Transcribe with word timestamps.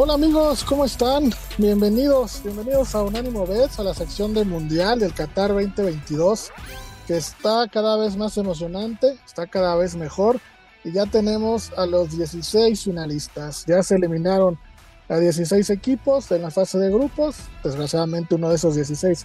Hola 0.00 0.14
amigos, 0.14 0.62
¿cómo 0.62 0.84
están? 0.84 1.32
Bienvenidos, 1.56 2.40
bienvenidos 2.44 2.94
a 2.94 3.02
Unánimo 3.02 3.44
Bets, 3.44 3.80
a 3.80 3.82
la 3.82 3.94
sección 3.94 4.32
del 4.32 4.46
Mundial 4.46 5.00
del 5.00 5.12
Qatar 5.12 5.48
2022, 5.48 6.52
que 7.08 7.16
está 7.16 7.66
cada 7.66 7.96
vez 7.96 8.16
más 8.16 8.38
emocionante, 8.38 9.18
está 9.26 9.48
cada 9.48 9.74
vez 9.74 9.96
mejor, 9.96 10.38
y 10.84 10.92
ya 10.92 11.06
tenemos 11.06 11.72
a 11.76 11.84
los 11.84 12.16
16 12.16 12.80
finalistas. 12.80 13.64
Ya 13.66 13.82
se 13.82 13.96
eliminaron 13.96 14.56
a 15.08 15.16
16 15.16 15.68
equipos 15.70 16.30
en 16.30 16.42
la 16.42 16.52
fase 16.52 16.78
de 16.78 16.92
grupos, 16.92 17.34
desgraciadamente 17.64 18.36
uno 18.36 18.50
de 18.50 18.54
esos 18.54 18.76
16 18.76 19.24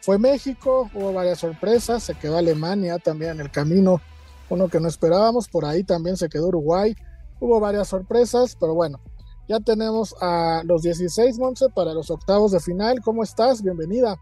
fue 0.00 0.18
México, 0.18 0.90
hubo 0.94 1.12
varias 1.12 1.40
sorpresas, 1.40 2.02
se 2.02 2.14
quedó 2.14 2.38
Alemania 2.38 2.98
también 2.98 3.32
en 3.32 3.40
el 3.40 3.50
camino, 3.50 4.00
uno 4.48 4.68
que 4.68 4.80
no 4.80 4.88
esperábamos, 4.88 5.48
por 5.48 5.66
ahí 5.66 5.84
también 5.84 6.16
se 6.16 6.30
quedó 6.30 6.48
Uruguay, 6.48 6.96
hubo 7.40 7.60
varias 7.60 7.88
sorpresas, 7.88 8.56
pero 8.58 8.72
bueno, 8.72 9.02
ya 9.48 9.60
tenemos 9.60 10.14
a 10.20 10.62
los 10.64 10.82
16, 10.82 11.38
Monse, 11.38 11.68
para 11.68 11.92
los 11.92 12.10
octavos 12.10 12.52
de 12.52 12.60
final. 12.60 13.00
¿Cómo 13.02 13.22
estás? 13.22 13.62
Bienvenida. 13.62 14.16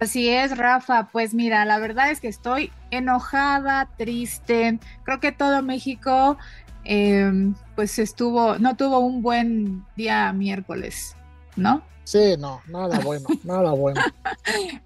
Así 0.00 0.28
es, 0.28 0.56
Rafa. 0.56 1.08
Pues 1.12 1.34
mira, 1.34 1.64
la 1.64 1.78
verdad 1.78 2.10
es 2.10 2.20
que 2.20 2.28
estoy 2.28 2.72
enojada, 2.90 3.88
triste. 3.96 4.78
Creo 5.04 5.20
que 5.20 5.32
todo 5.32 5.62
México, 5.62 6.38
em, 6.84 7.54
pues 7.74 7.98
estuvo, 7.98 8.58
no 8.58 8.76
tuvo 8.76 9.00
un 9.00 9.22
buen 9.22 9.84
día 9.96 10.32
miércoles, 10.32 11.16
¿no? 11.56 11.82
Sí, 12.04 12.34
no, 12.38 12.60
nada 12.66 12.98
bueno, 13.00 13.26
nada 13.44 13.72
bueno. 13.72 14.00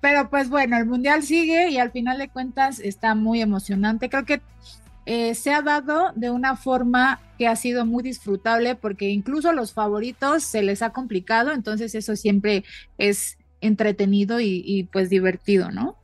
Pero 0.01 0.29
pues 0.29 0.49
bueno, 0.49 0.77
el 0.77 0.87
mundial 0.87 1.23
sigue 1.23 1.71
y 1.71 1.79
al 1.79 1.91
final 1.91 2.19
de 2.19 2.29
cuentas 2.29 2.79
está 2.81 3.15
muy 3.15 3.41
emocionante. 3.41 4.09
Creo 4.09 4.25
que 4.25 4.43
eh, 5.07 5.37
se 5.37 5.53
ha 5.53 5.63
dado 5.63 6.11
de 6.17 6.31
una 6.31 6.57
forma 6.57 7.21
que 7.39 7.47
ha 7.47 7.55
sido 7.55 7.87
muy 7.87 8.03
disfrutable 8.03 8.75
porque 8.75 9.09
incluso 9.09 9.49
a 9.49 9.53
los 9.53 9.73
favoritos 9.73 10.43
se 10.43 10.63
les 10.63 10.83
ha 10.83 10.91
complicado, 10.91 11.53
entonces 11.53 11.95
eso 11.95 12.17
siempre 12.17 12.65
es 12.99 13.39
entretenido 13.61 14.41
y, 14.41 14.89
pues 14.93 15.09
divertido, 15.09 15.71
¿no? 15.71 15.97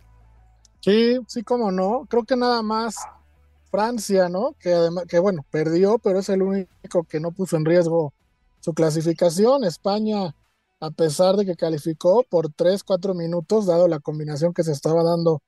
Sí, 0.80 1.18
sí, 1.26 1.42
como 1.42 1.70
no. 1.70 2.06
Creo 2.08 2.24
que 2.24 2.36
nada 2.36 2.62
más 2.62 2.96
Francia, 3.70 4.28
¿no? 4.28 4.54
Que 4.58 4.72
además, 4.72 5.04
que 5.08 5.18
bueno, 5.18 5.44
perdió, 5.50 5.98
pero 5.98 6.20
es 6.20 6.28
el 6.28 6.42
único 6.42 7.04
que 7.08 7.20
no 7.20 7.32
puso 7.32 7.56
en 7.56 7.64
riesgo 7.64 8.12
su 8.60 8.72
clasificación. 8.72 9.64
España, 9.64 10.34
a 10.80 10.90
pesar 10.90 11.36
de 11.36 11.44
que 11.44 11.56
calificó 11.56 12.24
por 12.28 12.52
3, 12.52 12.84
4 12.84 13.14
minutos, 13.14 13.66
dado 13.66 13.88
la 13.88 14.00
combinación 14.00 14.54
que 14.54 14.62
se 14.62 14.72
estaba 14.72 15.02
dando 15.02 15.42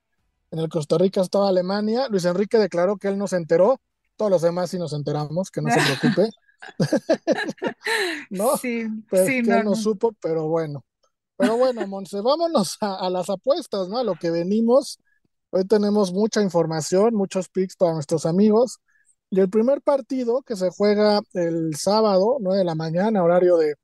en 0.55 0.61
el 0.61 0.69
Costa 0.69 0.97
Rica 0.97 1.21
estaba 1.21 1.49
Alemania. 1.49 2.07
Luis 2.09 2.23
Enrique 2.23 2.57
declaró 2.57 2.97
que 2.97 3.09
él 3.09 3.17
no 3.17 3.27
se 3.27 3.35
enteró. 3.35 3.81
Todos 4.15 4.31
los 4.31 4.41
demás 4.41 4.69
sí 4.69 4.79
nos 4.79 4.93
enteramos, 4.93 5.51
que 5.51 5.61
no 5.61 5.69
se 5.69 5.81
preocupe. 5.81 6.29
¿No? 8.29 8.55
Sí, 8.55 8.85
pues 9.09 9.25
sí, 9.27 9.43
que 9.43 9.49
no, 9.49 9.63
no, 9.63 9.75
supo, 9.75 10.13
pero 10.21 10.47
bueno. 10.47 10.85
Pero 11.35 11.57
bueno, 11.57 11.85
Monse, 11.87 12.21
vámonos 12.21 12.77
a, 12.79 13.09
las 13.09 13.29
apuestas, 13.29 13.89
¿no? 13.89 13.97
A 13.97 14.03
lo 14.05 14.15
que 14.15 14.31
venimos. 14.31 14.97
Hoy 15.49 15.65
tenemos 15.65 16.13
mucha 16.13 16.41
información, 16.41 17.13
muchos 17.13 17.49
picks 17.49 17.75
para 17.75 17.93
nuestros 17.93 18.25
amigos. 18.25 18.79
Y 19.29 19.41
el 19.41 19.49
primer 19.49 19.81
partido 19.81 20.41
que 20.43 20.55
se 20.55 20.69
juega 20.69 21.19
el 21.33 21.75
sábado, 21.75 22.37
9 22.39 22.59
de 22.59 22.63
la 22.63 22.75
mañana, 22.75 23.23
horario 23.23 23.57
de 23.57 23.75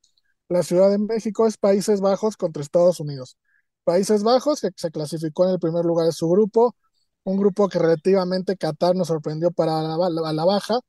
la 0.48 0.64
Ciudad 0.64 0.90
de 0.90 1.00
México, 1.00 1.46
es 1.48 1.58
Países 1.58 2.00
Bajos 2.00 2.38
contra 2.38 2.64
Estados 2.64 3.02
Unidos. 3.02 3.38
Países 3.84 4.24
Bajos, 4.24 4.62
que 4.62 4.70
se 4.76 4.92
clasificó 4.92 5.46
en 5.46 5.52
el 5.52 5.60
primer 5.60 5.86
lugar 5.86 6.06
de 6.06 6.12
su 6.12 6.30
grupo, 6.30 6.76
un 7.24 7.38
grupo 7.38 7.68
que 7.70 7.80
relativamente 7.80 8.58
Qatar 8.58 8.96
nos 8.96 9.08
sorprendió 9.08 9.52
para 9.52 9.82
la, 9.84 10.34
la, 10.34 10.46
baja, 10.46 10.80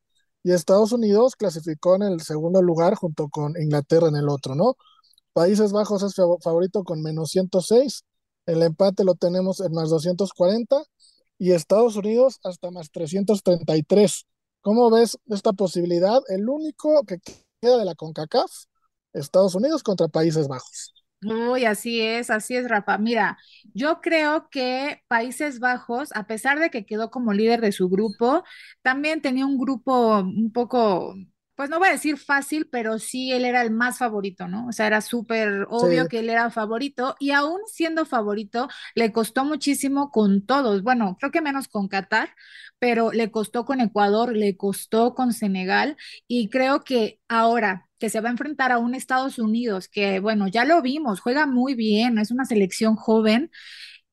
y 0.42 0.52
Estados 0.52 0.92
Unidos 0.92 1.36
clasificó 1.36 1.96
en 1.96 2.02
el 2.02 2.20
segundo 2.20 2.62
lugar 2.62 2.94
junto 2.96 3.28
con 3.28 3.54
Inglaterra 3.60 4.08
en 4.08 4.16
el 4.16 4.28
otro, 4.28 4.54
¿no? 4.54 4.76
Países 5.32 5.72
Bajos 5.72 6.02
es 6.02 6.14
favorito 6.42 6.84
con 6.84 7.02
menos 7.02 7.30
106, 7.30 8.04
el 8.46 8.62
empate 8.62 9.04
lo 9.04 9.14
tenemos 9.14 9.60
en 9.60 9.72
más 9.72 9.90
240 9.90 10.84
y 11.38 11.52
Estados 11.52 11.96
Unidos 11.96 12.38
hasta 12.44 12.70
más 12.70 12.90
333. 12.90 14.26
¿Cómo 14.60 14.90
ves 14.90 15.18
esta 15.28 15.52
posibilidad? 15.52 16.20
El 16.28 16.48
único 16.48 17.02
que 17.04 17.18
queda 17.60 17.78
de 17.78 17.84
la 17.84 17.94
CONCACAF, 17.94 18.50
Estados 19.12 19.54
Unidos 19.54 19.82
contra 19.82 20.08
Países 20.08 20.48
Bajos. 20.48 21.01
Uy, 21.24 21.66
así 21.66 22.00
es, 22.00 22.30
así 22.30 22.56
es, 22.56 22.68
Rafa. 22.68 22.98
Mira, 22.98 23.38
yo 23.74 24.00
creo 24.00 24.48
que 24.50 25.02
Países 25.06 25.60
Bajos, 25.60 26.10
a 26.16 26.26
pesar 26.26 26.58
de 26.58 26.68
que 26.70 26.84
quedó 26.84 27.10
como 27.12 27.32
líder 27.32 27.60
de 27.60 27.70
su 27.70 27.88
grupo, 27.88 28.42
también 28.82 29.20
tenía 29.22 29.46
un 29.46 29.56
grupo 29.56 30.18
un 30.18 30.50
poco, 30.52 31.14
pues 31.54 31.70
no 31.70 31.78
voy 31.78 31.90
a 31.90 31.92
decir 31.92 32.18
fácil, 32.18 32.68
pero 32.72 32.98
sí 32.98 33.30
él 33.30 33.44
era 33.44 33.62
el 33.62 33.70
más 33.70 33.98
favorito, 33.98 34.48
¿no? 34.48 34.66
O 34.66 34.72
sea, 34.72 34.88
era 34.88 35.00
súper 35.00 35.64
obvio 35.70 36.08
que 36.08 36.18
él 36.18 36.28
era 36.28 36.50
favorito 36.50 37.14
y 37.20 37.30
aún 37.30 37.60
siendo 37.66 38.04
favorito, 38.04 38.66
le 38.96 39.12
costó 39.12 39.44
muchísimo 39.44 40.10
con 40.10 40.44
todos. 40.44 40.82
Bueno, 40.82 41.16
creo 41.20 41.30
que 41.30 41.40
menos 41.40 41.68
con 41.68 41.86
Qatar, 41.86 42.30
pero 42.80 43.12
le 43.12 43.30
costó 43.30 43.64
con 43.64 43.80
Ecuador, 43.80 44.36
le 44.36 44.56
costó 44.56 45.14
con 45.14 45.32
Senegal 45.32 45.96
y 46.26 46.48
creo 46.50 46.82
que 46.82 47.20
ahora 47.28 47.88
que 48.02 48.10
se 48.10 48.20
va 48.20 48.30
a 48.30 48.32
enfrentar 48.32 48.72
a 48.72 48.78
un 48.78 48.96
Estados 48.96 49.38
Unidos 49.38 49.86
que, 49.86 50.18
bueno, 50.18 50.48
ya 50.48 50.64
lo 50.64 50.82
vimos, 50.82 51.20
juega 51.20 51.46
muy 51.46 51.76
bien, 51.76 52.18
es 52.18 52.32
una 52.32 52.44
selección 52.44 52.96
joven 52.96 53.48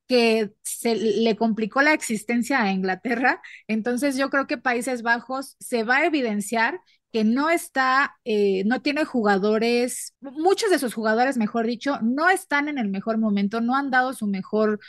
que 0.07 0.51
se 0.61 0.93
le 0.95 1.35
complicó 1.35 1.81
la 1.81 1.93
existencia 1.93 2.61
a 2.61 2.71
Inglaterra. 2.71 3.41
Entonces 3.67 4.15
yo 4.15 4.29
creo 4.29 4.45
que 4.45 4.59
Países 4.59 5.01
Bajos 5.01 5.55
se 5.59 5.81
va 5.83 5.97
a 5.97 6.05
evidenciar 6.05 6.81
que 7.11 7.23
no 7.23 7.49
está, 7.49 8.15
eh, 8.25 8.63
no 8.67 8.83
tiene 8.83 9.05
jugadores, 9.05 10.13
muchos 10.21 10.69
de 10.69 10.77
sus 10.77 10.93
jugadores, 10.93 11.37
mejor 11.37 11.65
dicho, 11.65 11.97
no 12.03 12.29
están 12.29 12.67
en 12.69 12.77
el 12.77 12.89
mejor 12.89 13.17
momento, 13.17 13.59
no 13.59 13.75
han 13.75 13.89
dado 13.89 14.13
su 14.13 14.27
mejor, 14.27 14.79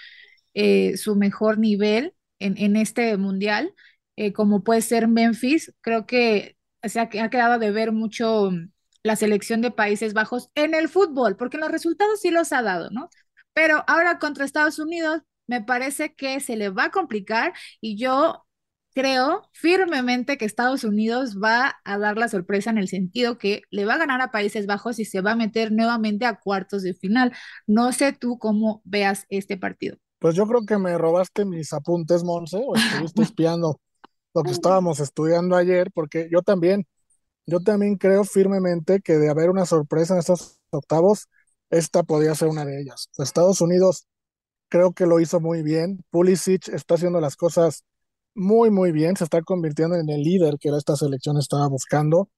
eh, 0.53 0.99
su 0.99 1.17
mejor 1.17 1.59
nivel 1.59 2.13
en, 2.39 2.59
en 2.59 2.77
este 2.77 3.17
mundial, 3.17 3.73
eh, 4.17 4.35
como 4.35 4.63
puede 4.63 4.83
ser 4.83 5.09
Memphis. 5.09 5.73
Creo 5.81 6.05
que 6.05 6.59
se 6.83 7.01
ha, 7.01 7.05
ha 7.05 7.31
quedado 7.31 7.59
de 7.59 7.71
ver 7.71 7.93
mucho 7.93 8.51
la 9.03 9.17
selección 9.17 9.61
de 9.61 9.71
Países 9.71 10.13
Bajos 10.15 10.51
en 10.55 10.75
el 10.75 10.89
fútbol, 10.89 11.37
porque 11.37 11.59
los 11.59 11.71
resultados 11.71 12.21
sí 12.21 12.31
los 12.31 12.53
ha 12.53 12.63
dado, 12.63 12.91
¿no? 12.91 13.09
Pero 13.53 13.85
ahora 13.87 14.19
contra 14.19 14.45
Estados 14.45 14.79
Unidos 14.79 15.23
me 15.47 15.63
parece 15.63 16.15
que 16.15 16.41
se 16.41 16.57
le 16.57 16.71
va 16.71 16.85
a 16.85 16.91
complicar 16.91 17.53
y 17.81 17.97
yo 17.97 18.45
creo 18.95 19.49
firmemente 19.53 20.37
que 20.37 20.45
Estados 20.45 20.85
Unidos 20.85 21.39
va 21.43 21.77
a 21.85 21.99
dar 21.99 22.17
la 22.19 22.29
sorpresa 22.29 22.71
en 22.71 22.79
el 22.79 22.89
sentido 22.89 23.39
que 23.39 23.63
le 23.71 23.85
va 23.85 23.95
a 23.95 23.99
ganar 23.99 24.21
a 24.21 24.31
Países 24.31 24.67
Bajos 24.67 24.99
y 24.99 25.05
se 25.05 25.21
va 25.21 25.33
a 25.33 25.37
meter 25.37 25.73
nuevamente 25.73 26.27
a 26.27 26.39
cuartos 26.39 26.83
de 26.83 26.95
final. 26.95 27.33
No 27.67 27.93
sé 27.93 28.13
tú 28.13 28.39
cómo 28.39 28.83
veas 28.85 29.27
este 29.29 29.57
partido. 29.57 29.97
Pues 30.19 30.35
yo 30.35 30.47
creo 30.47 30.67
que 30.67 30.77
me 30.79 30.99
robaste 30.99 31.45
mis 31.45 31.73
apuntes, 31.73 32.23
Monse, 32.23 32.63
o 32.65 32.77
estuviste 32.77 33.23
espiando 33.23 33.81
lo 34.35 34.43
que 34.43 34.51
estábamos 34.51 35.01
estudiando 35.01 35.57
ayer, 35.57 35.91
porque 35.93 36.29
yo 36.31 36.43
también 36.43 36.87
yo 37.51 37.61
también 37.61 37.97
creo 37.97 38.25
firmemente 38.25 39.01
que 39.01 39.19
de 39.19 39.31
haber 39.31 39.51
una 39.51 39.67
sorpresa 39.67 40.15
en 40.15 40.21
estos 40.21 40.61
octavos, 40.71 41.29
esta 41.71 42.03
podría 42.05 42.35
ser 42.35 42.49
una 42.49 42.65
de 42.65 42.81
ellas. 42.81 43.11
Estados 43.19 43.61
Unidos 43.61 44.07
creo 44.69 44.93
que 44.93 45.07
lo 45.07 45.21
hizo 45.21 45.41
muy 45.41 45.63
bien. 45.63 46.05
Pulisic 46.11 46.69
está 46.69 46.95
haciendo 46.95 47.21
las 47.21 47.37
cosas 47.37 47.85
muy, 48.35 48.71
muy 48.71 48.93
bien. 48.93 49.17
Se 49.17 49.25
está 49.25 49.43
convirtiendo 49.43 49.97
en 49.97 50.09
el 50.11 50.23
líder 50.23 50.59
que 50.61 50.71
esta 50.71 50.97
selección 50.97 51.39
estaba 51.39 51.69
buscando. 51.69 52.31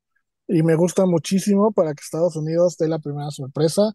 Y 0.49 0.63
me 0.63 0.77
gusta 0.77 1.07
muchísimo 1.07 1.73
para 1.73 1.95
que 1.95 2.03
Estados 2.03 2.37
Unidos 2.37 2.77
dé 2.79 2.89
la 2.89 2.99
primera 2.99 3.31
sorpresa, 3.31 3.93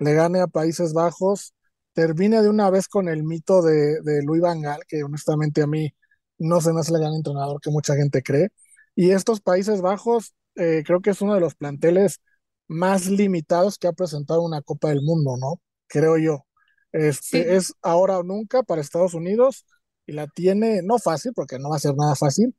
le 0.00 0.14
gane 0.14 0.40
a 0.40 0.46
Países 0.46 0.92
Bajos, 0.92 1.54
termine 1.94 2.42
de 2.42 2.48
una 2.50 2.70
vez 2.70 2.88
con 2.88 3.08
el 3.08 3.24
mito 3.24 3.62
de, 3.62 4.00
de 4.02 4.22
Luis 4.22 4.42
Van 4.42 4.60
Gaal, 4.60 4.82
que 4.88 5.02
honestamente 5.04 5.62
a 5.62 5.66
mí 5.66 5.90
no 6.38 6.60
se 6.60 6.72
me 6.72 6.80
hace 6.80 6.92
el 6.92 7.00
gran 7.00 7.14
entrenador 7.14 7.60
que 7.60 7.70
mucha 7.70 7.96
gente 7.96 8.22
cree. 8.22 8.50
Y 8.94 9.10
estos 9.12 9.40
Países 9.40 9.80
Bajos 9.80 10.34
eh, 10.56 10.82
creo 10.86 11.00
que 11.00 11.10
es 11.10 11.20
uno 11.22 11.34
de 11.34 11.40
los 11.40 11.54
planteles 11.54 12.20
más 12.68 13.06
limitados 13.08 13.78
que 13.78 13.86
ha 13.88 13.92
presentado 13.92 14.42
una 14.42 14.62
Copa 14.62 14.88
del 14.88 15.02
Mundo, 15.02 15.36
¿no? 15.38 15.60
Creo 15.88 16.18
yo. 16.18 16.46
Este, 16.92 17.56
Es 17.56 17.74
ahora 17.82 18.18
o 18.18 18.22
nunca 18.22 18.62
para 18.62 18.80
Estados 18.80 19.14
Unidos 19.14 19.66
y 20.06 20.12
la 20.12 20.26
tiene, 20.28 20.82
no 20.82 20.98
fácil, 20.98 21.32
porque 21.34 21.58
no 21.58 21.70
va 21.70 21.76
a 21.76 21.80
ser 21.80 21.94
nada 21.96 22.14
fácil, 22.16 22.54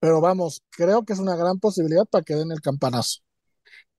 pero 0.00 0.20
vamos, 0.20 0.62
creo 0.70 1.04
que 1.04 1.12
es 1.14 1.18
una 1.18 1.36
gran 1.36 1.58
posibilidad 1.60 2.06
para 2.06 2.24
que 2.24 2.34
den 2.34 2.52
el 2.52 2.60
campanazo. 2.60 3.20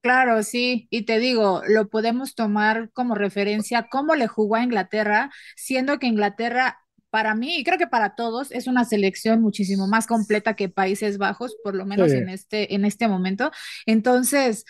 Claro, 0.00 0.42
sí, 0.42 0.88
y 0.90 1.04
te 1.06 1.20
digo, 1.20 1.62
lo 1.68 1.88
podemos 1.88 2.34
tomar 2.34 2.90
como 2.92 3.14
referencia 3.14 3.86
cómo 3.88 4.16
le 4.16 4.26
jugó 4.26 4.56
a 4.56 4.64
Inglaterra, 4.64 5.30
siendo 5.56 5.98
que 6.00 6.08
Inglaterra 6.08 6.78
para 7.12 7.34
mí, 7.34 7.58
y 7.58 7.62
creo 7.62 7.76
que 7.76 7.86
para 7.86 8.14
todos, 8.14 8.50
es 8.52 8.66
una 8.66 8.86
selección 8.86 9.42
muchísimo 9.42 9.86
más 9.86 10.06
completa 10.06 10.56
que 10.56 10.70
Países 10.70 11.18
Bajos, 11.18 11.54
por 11.62 11.74
lo 11.74 11.84
menos 11.84 12.10
en, 12.10 12.30
este, 12.30 12.74
en 12.74 12.86
este 12.86 13.06
momento. 13.06 13.50
Entonces, 13.84 14.64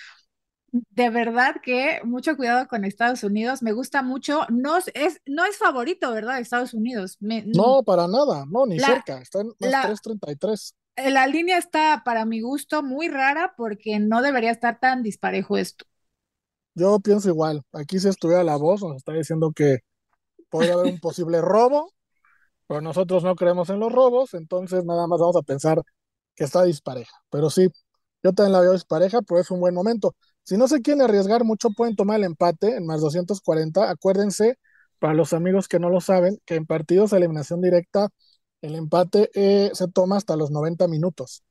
de 0.72 1.08
verdad 1.10 1.54
que 1.62 2.00
mucho 2.02 2.36
cuidado 2.36 2.66
con 2.66 2.84
Estados 2.84 3.22
Unidos, 3.22 3.62
me 3.62 3.70
gusta 3.70 4.02
mucho, 4.02 4.40
no 4.48 4.76
es, 4.76 5.20
no 5.24 5.44
es 5.44 5.56
favorito, 5.56 6.10
¿verdad? 6.10 6.40
Estados 6.40 6.74
Unidos. 6.74 7.16
no, 7.20 7.84
para 7.84 8.08
nada, 8.08 8.44
no, 8.50 8.66
ni 8.66 8.80
cerca, 8.80 9.20
está 9.20 9.42
en 9.42 9.46
más 9.60 10.02
333. 10.02 10.74
La 10.96 11.28
línea 11.28 11.58
está, 11.58 12.02
para 12.04 12.24
mi 12.24 12.40
gusto, 12.40 12.82
muy 12.82 13.06
rara 13.06 13.54
porque 13.56 14.00
no 14.00 14.20
debería 14.20 14.50
estar 14.50 14.80
tan 14.80 15.04
disparejo 15.04 15.56
esto. 15.56 15.84
Yo 16.74 16.98
pienso 16.98 17.28
igual. 17.28 17.62
Aquí 17.72 18.00
si 18.00 18.08
estuviera 18.08 18.42
la 18.42 18.56
voz, 18.56 18.82
nos 18.82 18.96
está 18.96 19.12
diciendo 19.12 19.52
que 19.54 19.78
podría 20.50 20.74
haber 20.74 20.92
un 20.92 20.98
posible 20.98 21.40
robo, 21.40 21.92
pero 22.66 22.80
nosotros 22.80 23.24
no 23.24 23.34
creemos 23.36 23.70
en 23.70 23.80
los 23.80 23.92
robos, 23.92 24.34
entonces 24.34 24.84
nada 24.84 25.06
más 25.06 25.20
vamos 25.20 25.36
a 25.36 25.42
pensar 25.42 25.82
que 26.34 26.44
está 26.44 26.64
dispareja. 26.64 27.12
Pero 27.30 27.50
sí, 27.50 27.68
yo 28.22 28.32
también 28.32 28.52
la 28.52 28.60
veo 28.60 28.72
dispareja, 28.72 29.22
pero 29.22 29.40
es 29.40 29.50
un 29.50 29.60
buen 29.60 29.74
momento. 29.74 30.14
Si 30.44 30.56
no 30.56 30.68
se 30.68 30.82
quieren 30.82 31.02
arriesgar 31.02 31.44
mucho, 31.44 31.70
pueden 31.76 31.96
tomar 31.96 32.18
el 32.18 32.24
empate 32.24 32.76
en 32.76 32.86
más 32.86 33.00
240. 33.00 33.90
Acuérdense, 33.90 34.58
para 34.98 35.14
los 35.14 35.32
amigos 35.32 35.68
que 35.68 35.78
no 35.78 35.90
lo 35.90 36.00
saben, 36.00 36.38
que 36.44 36.56
en 36.56 36.66
partidos 36.66 37.10
de 37.10 37.18
eliminación 37.18 37.60
directa, 37.60 38.08
el 38.62 38.74
empate 38.76 39.30
eh, 39.34 39.70
se 39.74 39.88
toma 39.88 40.16
hasta 40.16 40.36
los 40.36 40.50
90 40.50 40.88
minutos. 40.88 41.42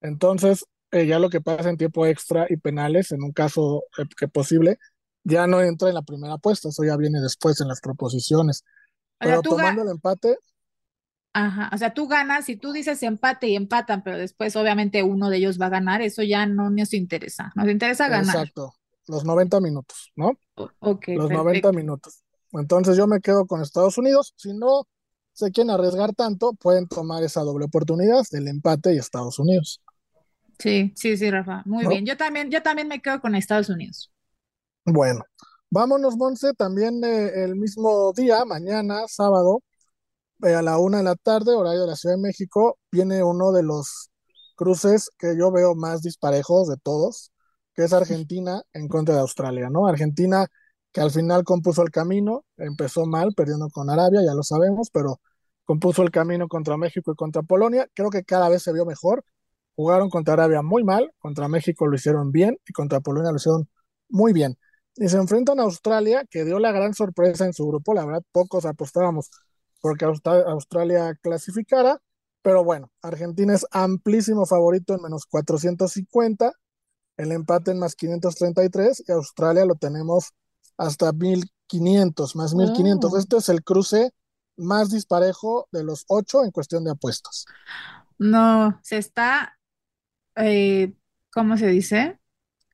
Entonces, 0.00 0.64
eh, 0.92 1.06
ya 1.06 1.18
lo 1.18 1.30
que 1.30 1.40
pasa 1.40 1.70
en 1.70 1.76
tiempo 1.76 2.06
extra 2.06 2.46
y 2.48 2.56
penales, 2.56 3.12
en 3.12 3.22
un 3.22 3.32
caso 3.32 3.84
eh, 3.98 4.04
que 4.16 4.28
posible, 4.28 4.78
ya 5.24 5.46
no 5.46 5.60
entra 5.62 5.88
en 5.88 5.94
la 5.94 6.02
primera 6.02 6.34
apuesta, 6.34 6.68
eso 6.68 6.84
ya 6.84 6.96
viene 6.96 7.20
después 7.20 7.60
en 7.60 7.68
las 7.68 7.80
proposiciones. 7.80 8.64
Pero 9.18 9.42
tomando 9.42 9.82
el 9.82 9.88
empate. 9.88 10.36
Ajá, 11.32 11.70
o 11.72 11.78
sea, 11.78 11.94
tú 11.94 12.08
ganas, 12.08 12.46
si 12.46 12.56
tú 12.56 12.72
dices 12.72 13.02
empate 13.02 13.48
y 13.48 13.56
empatan, 13.56 14.02
pero 14.02 14.16
después 14.16 14.56
obviamente 14.56 15.02
uno 15.02 15.30
de 15.30 15.36
ellos 15.36 15.60
va 15.60 15.66
a 15.66 15.70
ganar, 15.70 16.02
eso 16.02 16.22
ya 16.22 16.46
no 16.46 16.70
nos 16.70 16.94
interesa, 16.94 17.52
nos 17.54 17.68
interesa 17.68 18.08
ganar. 18.08 18.34
Exacto, 18.34 18.74
los 19.06 19.24
90 19.24 19.60
minutos, 19.60 20.10
¿no? 20.16 20.32
ok. 20.80 21.08
Los 21.08 21.30
90 21.30 21.72
minutos. 21.72 22.24
Entonces 22.52 22.96
yo 22.96 23.06
me 23.06 23.20
quedo 23.20 23.46
con 23.46 23.60
Estados 23.60 23.98
Unidos, 23.98 24.32
si 24.36 24.52
no 24.52 24.88
se 25.32 25.52
quieren 25.52 25.70
arriesgar 25.70 26.14
tanto, 26.14 26.54
pueden 26.54 26.88
tomar 26.88 27.22
esa 27.22 27.42
doble 27.42 27.66
oportunidad 27.66 28.22
del 28.32 28.48
empate 28.48 28.94
y 28.94 28.98
Estados 28.98 29.38
Unidos. 29.38 29.80
Sí, 30.58 30.92
sí, 30.96 31.16
sí, 31.16 31.30
Rafa. 31.30 31.62
Muy 31.64 31.86
bien. 31.86 32.04
Yo 32.04 32.16
también, 32.16 32.50
yo 32.50 32.62
también 32.62 32.88
me 32.88 33.00
quedo 33.00 33.20
con 33.20 33.36
Estados 33.36 33.68
Unidos. 33.68 34.10
Bueno, 34.84 35.22
vámonos, 35.70 36.16
Monse, 36.16 36.54
también 36.54 37.02
eh, 37.04 37.44
el 37.44 37.56
mismo 37.56 38.12
día, 38.14 38.44
mañana, 38.44 39.06
sábado, 39.08 39.62
eh, 40.44 40.54
a 40.54 40.62
la 40.62 40.78
una 40.78 40.98
de 40.98 41.04
la 41.04 41.16
tarde, 41.16 41.54
horario 41.54 41.82
de 41.82 41.88
la 41.88 41.96
Ciudad 41.96 42.16
de 42.16 42.22
México, 42.22 42.78
viene 42.92 43.22
uno 43.22 43.52
de 43.52 43.62
los 43.62 44.10
cruces 44.56 45.10
que 45.18 45.36
yo 45.38 45.50
veo 45.52 45.74
más 45.74 46.02
disparejos 46.02 46.68
de 46.68 46.76
todos, 46.82 47.32
que 47.74 47.84
es 47.84 47.92
Argentina 47.92 48.62
en 48.72 48.88
contra 48.88 49.14
de 49.14 49.20
Australia, 49.20 49.70
¿no? 49.70 49.86
Argentina 49.86 50.46
que 50.92 51.00
al 51.00 51.10
final 51.10 51.44
compuso 51.44 51.82
el 51.82 51.90
camino, 51.90 52.44
empezó 52.56 53.06
mal, 53.06 53.34
perdiendo 53.34 53.68
con 53.70 53.90
Arabia, 53.90 54.22
ya 54.24 54.34
lo 54.34 54.42
sabemos, 54.42 54.90
pero 54.92 55.20
compuso 55.64 56.02
el 56.02 56.10
camino 56.10 56.48
contra 56.48 56.76
México 56.76 57.12
y 57.12 57.16
contra 57.16 57.42
Polonia. 57.42 57.86
Creo 57.94 58.10
que 58.10 58.24
cada 58.24 58.48
vez 58.48 58.62
se 58.62 58.72
vio 58.72 58.86
mejor. 58.86 59.24
Jugaron 59.76 60.10
contra 60.10 60.34
Arabia 60.34 60.62
muy 60.62 60.82
mal, 60.84 61.12
contra 61.18 61.48
México 61.48 61.86
lo 61.86 61.94
hicieron 61.94 62.32
bien 62.32 62.58
y 62.66 62.72
contra 62.72 63.00
Polonia 63.00 63.30
lo 63.30 63.36
hicieron 63.36 63.68
muy 64.08 64.32
bien. 64.32 64.58
Y 64.98 65.08
se 65.08 65.16
enfrentan 65.16 65.60
a 65.60 65.62
Australia, 65.62 66.24
que 66.28 66.44
dio 66.44 66.58
la 66.58 66.72
gran 66.72 66.92
sorpresa 66.94 67.44
en 67.44 67.52
su 67.52 67.66
grupo. 67.66 67.94
La 67.94 68.04
verdad, 68.04 68.22
pocos 68.32 68.64
apostábamos 68.64 69.30
porque 69.80 70.04
Australia 70.04 71.14
clasificara. 71.22 71.98
Pero 72.42 72.64
bueno, 72.64 72.90
Argentina 73.02 73.54
es 73.54 73.66
amplísimo 73.70 74.46
favorito 74.46 74.94
en 74.94 75.02
menos 75.02 75.26
450, 75.26 76.52
el 77.16 77.32
empate 77.32 77.72
en 77.72 77.80
más 77.80 77.94
533 77.96 79.04
y 79.06 79.12
Australia 79.12 79.64
lo 79.64 79.74
tenemos 79.74 80.32
hasta 80.76 81.12
1500, 81.12 82.36
más 82.36 82.54
1500. 82.54 83.14
Este 83.14 83.36
es 83.38 83.48
el 83.48 83.64
cruce 83.64 84.12
más 84.56 84.90
disparejo 84.90 85.68
de 85.72 85.84
los 85.84 86.04
ocho 86.08 86.44
en 86.44 86.52
cuestión 86.52 86.84
de 86.84 86.92
apuestas. 86.92 87.44
No, 88.18 88.78
se 88.82 88.98
está 88.98 89.58
eh, 90.38 90.94
¿cómo 91.32 91.56
se 91.56 91.66
dice? 91.68 92.18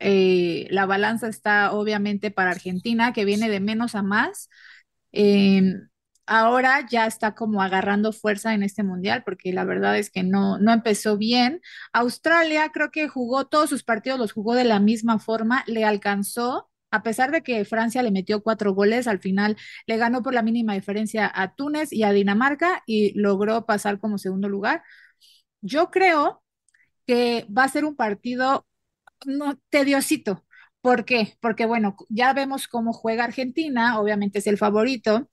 Eh, 0.00 0.66
la 0.70 0.86
balanza 0.86 1.28
está 1.28 1.72
obviamente 1.72 2.30
para 2.30 2.50
Argentina, 2.50 3.12
que 3.12 3.24
viene 3.24 3.48
de 3.48 3.60
menos 3.60 3.94
a 3.94 4.02
más. 4.02 4.48
Em, 5.12 5.88
ahora 6.26 6.86
ya 6.90 7.06
está 7.06 7.34
como 7.34 7.62
agarrando 7.62 8.12
fuerza 8.12 8.54
en 8.54 8.62
este 8.62 8.82
mundial, 8.82 9.22
porque 9.24 9.52
la 9.52 9.64
verdad 9.64 9.98
es 9.98 10.10
que 10.10 10.22
no, 10.22 10.58
no 10.58 10.72
empezó 10.72 11.16
bien. 11.18 11.60
Australia 11.92 12.70
creo 12.72 12.90
que 12.90 13.08
jugó 13.08 13.46
todos 13.46 13.70
sus 13.70 13.84
partidos, 13.84 14.18
los 14.18 14.32
jugó 14.32 14.54
de 14.54 14.64
la 14.64 14.80
misma 14.80 15.18
forma, 15.18 15.64
le 15.66 15.84
alcanzó. 15.84 16.70
A 16.90 17.02
pesar 17.02 17.32
de 17.32 17.42
que 17.42 17.64
Francia 17.64 18.02
le 18.02 18.12
metió 18.12 18.42
cuatro 18.42 18.72
goles, 18.72 19.08
al 19.08 19.18
final 19.20 19.56
le 19.86 19.96
ganó 19.96 20.22
por 20.22 20.32
la 20.34 20.42
mínima 20.42 20.74
diferencia 20.74 21.30
a 21.34 21.54
Túnez 21.54 21.92
y 21.92 22.04
a 22.04 22.12
Dinamarca 22.12 22.82
y 22.86 23.18
logró 23.18 23.66
pasar 23.66 23.98
como 23.98 24.16
segundo 24.18 24.48
lugar. 24.48 24.82
Yo 25.60 25.90
creo 25.90 26.42
que 27.06 27.46
va 27.56 27.64
a 27.64 27.68
ser 27.68 27.84
un 27.84 27.96
partido 27.96 28.66
no, 29.26 29.58
tediosito. 29.70 30.44
¿Por 30.80 31.04
qué? 31.04 31.36
Porque, 31.40 31.66
bueno, 31.66 31.96
ya 32.08 32.32
vemos 32.34 32.68
cómo 32.68 32.92
juega 32.92 33.24
Argentina, 33.24 33.98
obviamente 34.00 34.38
es 34.40 34.46
el 34.46 34.58
favorito, 34.58 35.28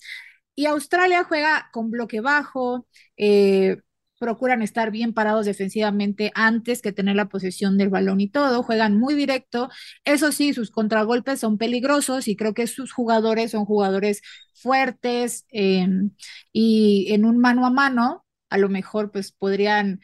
y 0.56 0.66
Australia 0.68 1.24
juega 1.24 1.70
con 1.74 1.92
bloque 1.92 2.22
bajo, 2.22 2.88
eh, 3.18 3.78
procuran 4.20 4.62
estar 4.62 4.92
bien 4.92 5.14
parados 5.14 5.48
defensivamente 5.48 6.32
antes 6.36 6.82
que 6.82 6.92
tener 6.94 7.16
la 7.16 7.28
posesión 7.30 7.78
del 7.78 7.90
balón 7.90 8.22
y 8.22 8.30
todo, 8.30 8.64
juegan 8.64 8.98
muy 9.00 9.16
directo. 9.16 9.70
Eso 10.06 10.32
sí, 10.32 10.54
sus 10.54 10.70
contragolpes 10.72 11.40
son 11.40 11.58
peligrosos 11.58 12.28
y 12.28 12.36
creo 12.36 12.54
que 12.54 12.68
sus 12.68 12.94
jugadores 12.94 13.52
son 13.52 13.66
jugadores 13.66 14.22
fuertes 14.54 15.46
em, 15.50 16.12
y 16.54 17.08
en 17.14 17.26
un 17.26 17.40
mano 17.40 17.66
a 17.66 17.72
mano, 17.72 18.26
a 18.50 18.58
lo 18.60 18.70
mejor 18.70 19.12
pues 19.12 19.32
podrían 19.32 20.02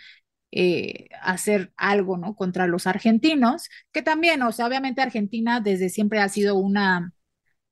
eh, 0.51 1.09
hacer 1.21 1.73
algo, 1.77 2.17
¿no? 2.17 2.35
Contra 2.35 2.67
los 2.67 2.88
argentinos, 2.88 3.69
que 3.91 4.01
también, 4.01 4.41
o 4.44 4.51
sea, 4.51 4.67
obviamente 4.67 5.01
Argentina 5.01 5.59
desde 5.61 5.89
siempre 5.89 6.19
ha 6.19 6.29
sido 6.29 6.55
una, 6.55 7.13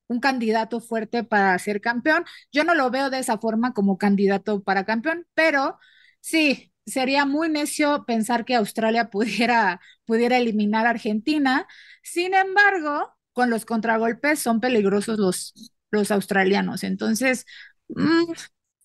un 0.08 0.20
candidato 0.20 0.80
fuerte 0.82 1.24
para 1.24 1.58
ser 1.60 1.82
campeón. 1.82 2.26
Yo 2.52 2.64
no 2.64 2.76
lo 2.76 2.90
veo 2.92 3.10
de 3.10 3.20
esa 3.20 3.38
forma 3.40 3.74
como 3.74 3.98
candidato 3.98 4.64
para 4.64 4.86
campeón, 4.86 5.26
pero 5.34 5.80
sí, 6.22 6.72
sería 6.86 7.26
muy 7.26 7.50
necio 7.50 8.06
pensar 8.06 8.46
que 8.46 8.56
Australia 8.56 9.10
pudiera, 9.12 9.82
pudiera 10.06 10.38
eliminar 10.38 10.86
a 10.88 10.92
Argentina. 10.92 11.68
Sin 12.04 12.34
embargo, 12.34 13.14
con 13.34 13.50
los 13.50 13.66
contragolpes 13.66 14.40
son 14.40 14.60
peligrosos 14.62 15.18
los, 15.20 15.54
los 15.92 16.12
australianos. 16.12 16.84
Entonces, 16.84 17.46
mm, 17.90 18.32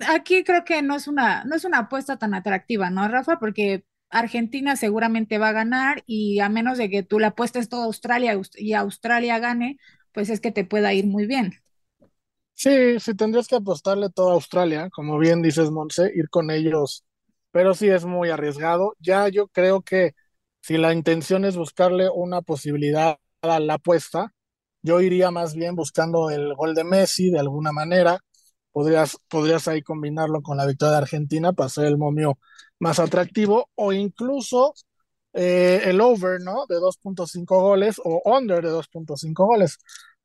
aquí 0.08 0.44
creo 0.44 0.64
que 0.64 0.82
no 0.82 0.96
es 0.96 1.08
una, 1.08 1.44
no 1.44 1.56
es 1.56 1.64
una 1.64 1.78
apuesta 1.78 2.16
tan 2.18 2.34
atractiva, 2.34 2.90
¿no, 2.90 3.06
Rafa? 3.08 3.38
Porque 3.38 3.84
Argentina 4.10 4.76
seguramente 4.76 5.38
va 5.38 5.48
a 5.48 5.52
ganar 5.52 6.02
y 6.06 6.40
a 6.40 6.48
menos 6.48 6.78
de 6.78 6.90
que 6.90 7.02
tú 7.02 7.18
le 7.18 7.26
apuestes 7.26 7.68
todo 7.68 7.84
Australia 7.84 8.38
y 8.56 8.72
Australia 8.74 9.38
gane, 9.38 9.78
pues 10.12 10.30
es 10.30 10.40
que 10.40 10.52
te 10.52 10.64
pueda 10.64 10.92
ir 10.92 11.06
muy 11.06 11.26
bien. 11.26 11.54
Sí, 12.54 13.00
sí 13.00 13.14
tendrías 13.14 13.48
que 13.48 13.56
apostarle 13.56 14.10
todo 14.10 14.30
a 14.30 14.34
Australia, 14.34 14.90
como 14.90 15.18
bien 15.18 15.40
dices, 15.40 15.70
Monse, 15.70 16.10
ir 16.14 16.28
con 16.28 16.50
ellos, 16.50 17.04
pero 17.52 17.72
sí 17.74 17.88
es 17.88 18.04
muy 18.04 18.28
arriesgado. 18.28 18.94
Ya 18.98 19.28
yo 19.28 19.48
creo 19.48 19.80
que 19.82 20.14
si 20.60 20.76
la 20.76 20.92
intención 20.92 21.44
es 21.46 21.56
buscarle 21.56 22.10
una 22.12 22.42
posibilidad 22.42 23.16
a 23.42 23.60
la 23.60 23.74
apuesta, 23.74 24.34
yo 24.82 25.00
iría 25.00 25.30
más 25.30 25.54
bien 25.54 25.74
buscando 25.74 26.30
el 26.30 26.54
gol 26.54 26.74
de 26.74 26.84
Messi 26.84 27.30
de 27.30 27.38
alguna 27.40 27.72
manera 27.72 28.20
podrías, 28.72 29.16
podrías 29.28 29.68
ahí 29.68 29.82
combinarlo 29.82 30.42
con 30.42 30.56
la 30.56 30.66
victoria 30.66 30.92
de 30.92 30.98
Argentina 30.98 31.52
para 31.52 31.66
hacer 31.66 31.86
el 31.86 31.98
momio 31.98 32.38
más 32.78 32.98
atractivo 32.98 33.68
o 33.74 33.92
incluso 33.92 34.74
eh, 35.32 35.82
el 35.84 36.00
over, 36.00 36.40
¿no? 36.40 36.66
De 36.68 36.76
2.5 36.76 37.44
goles 37.46 38.00
o 38.04 38.22
under 38.24 38.64
de 38.64 38.70
2.5 38.70 39.46
goles, 39.46 39.78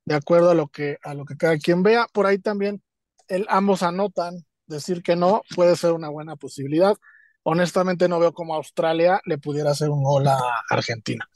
de 0.04 0.16
acuerdo 0.16 0.52
a 0.52 0.56
lo 0.56 0.68
que 0.68 0.98
a 1.04 1.14
lo 1.14 1.25
que 1.25 1.38
cada 1.38 1.58
quien 1.58 1.84
vea. 1.84 2.08
Por 2.12 2.25
ahí 2.25 2.40
también 2.40 2.82
el, 3.28 3.46
ambos 3.50 3.84
anotan, 3.84 4.46
decir 4.68 5.04
que 5.04 5.16
no 5.16 5.42
puede 5.56 5.75
ser 5.75 5.92
una 5.92 6.10
buena 6.10 6.36
posibilidad. 6.36 6.96
Honestamente 7.44 8.08
no 8.08 8.20
veo 8.20 8.34
cómo 8.34 8.56
Australia 8.56 9.22
le 9.25 9.38
pudiera 9.38 9.72
hacer 9.72 9.90
un 9.90 10.04
gol 10.04 10.28
a 10.28 10.40
Argentina. 10.70 11.28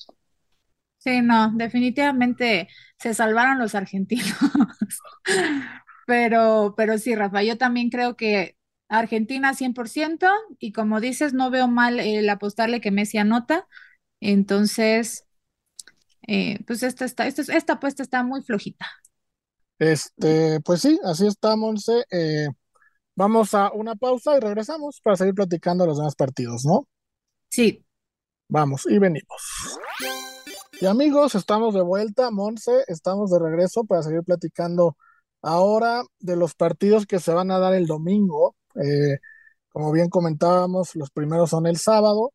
Sí, 0.98 1.22
no, 1.22 1.51
definitivamente 1.56 2.68
se 2.98 3.13
salvaron 3.13 3.60
los 3.60 3.75
argentinos. 3.75 4.36
Pero, 6.10 6.74
pero 6.75 6.98
sí, 6.98 7.13
Rafa, 7.13 7.44
yo 7.44 7.60
también 7.60 7.92
creo 7.92 8.16
que 8.16 8.58
Argentina 8.88 9.54
100% 9.54 10.28
y 10.58 10.72
como 10.72 11.00
dices, 11.00 11.34
no 11.34 11.51
veo 11.51 11.68
mal 11.68 12.00
el 12.00 12.28
apostarle 12.30 12.82
que 12.82 12.89
Messi 12.89 13.20
anota. 13.20 13.68
Entonces, 14.20 15.28
eh, 16.28 16.62
pues 16.66 16.82
esta, 16.82 17.06
esta, 17.06 17.28
esta, 17.28 17.74
apuesta 17.74 18.01
está 18.01 18.24
muy 18.24 18.42
flojita. 18.42 18.88
Este, 19.78 20.60
pues 20.62 20.82
sí, 20.82 21.00
así 21.04 21.28
estamos. 21.28 21.88
Eh, 22.10 22.48
vamos 23.13 23.54
a 23.54 23.72
una 23.72 23.94
pausa 23.94 24.36
y 24.36 24.39
regresamos 24.39 25.01
para 25.04 25.16
seguir 25.16 25.36
platicando 25.36 25.86
los 25.86 26.00
demás 26.00 26.16
partidos, 26.16 26.66
¿no? 26.66 26.88
Sí. 27.50 27.86
Vamos 28.48 28.88
y 28.89 28.98
venimos. 28.98 29.78
Y 30.82 30.88
amigos, 30.88 31.36
estamos 31.36 31.75
de 31.75 31.84
vuelta, 31.84 32.32
Monse, 32.32 32.84
estamos 32.88 33.30
de 33.30 33.38
regreso 33.38 33.84
para 33.84 34.01
seguir 34.01 34.24
platicando 34.24 34.98
Ahora, 35.41 36.03
de 36.19 36.36
los 36.36 36.55
partidos 36.55 37.05
que 37.05 37.19
se 37.19 37.34
van 37.34 37.51
a 37.51 37.60
dar 37.60 37.74
el 37.74 37.88
domingo, 37.88 38.55
eh, 38.75 39.19
como 39.69 39.91
bien 39.91 40.10
comentábamos, 40.10 40.96
los 40.96 41.12
primeros 41.12 41.51
son 41.51 41.67
el 41.67 41.77
sábado 41.77 42.34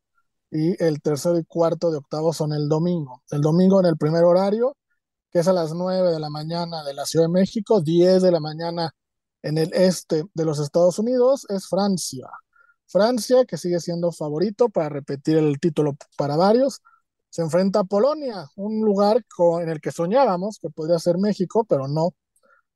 y 0.51 0.81
el 0.83 1.01
tercero 1.01 1.37
y 1.37 1.45
cuarto 1.45 1.91
de 1.91 1.97
octavo 1.97 2.33
son 2.33 2.53
el 2.53 2.69
domingo. 2.69 3.23
El 3.31 3.41
domingo 3.41 3.79
en 3.79 3.87
el 3.87 3.97
primer 3.97 4.23
horario, 4.23 4.77
que 5.31 5.39
es 5.39 5.47
a 5.47 5.53
las 5.53 5.73
9 5.73 6.11
de 6.11 6.19
la 6.19 6.29
mañana 6.29 6.83
de 6.83 6.93
la 6.93 7.05
Ciudad 7.05 7.25
de 7.25 7.33
México, 7.33 7.81
10 7.81 8.21
de 8.23 8.31
la 8.31 8.39
mañana 8.39 8.91
en 9.43 9.57
el 9.57 9.71
este 9.73 10.23
de 10.33 10.45
los 10.45 10.59
Estados 10.59 10.99
Unidos, 10.99 11.45
es 11.49 11.67
Francia. 11.67 12.27
Francia, 12.87 13.45
que 13.45 13.57
sigue 13.57 13.79
siendo 13.79 14.11
favorito 14.11 14.69
para 14.69 14.89
repetir 14.89 15.37
el 15.37 15.59
título 15.59 15.95
para 16.17 16.35
varios, 16.37 16.81
se 17.29 17.41
enfrenta 17.41 17.81
a 17.81 17.83
Polonia, 17.83 18.47
un 18.55 18.81
lugar 18.85 19.25
en 19.61 19.69
el 19.69 19.81
que 19.81 19.91
soñábamos 19.91 20.59
que 20.59 20.69
podría 20.69 20.99
ser 20.99 21.17
México, 21.17 21.65
pero 21.67 21.87
no, 21.87 22.13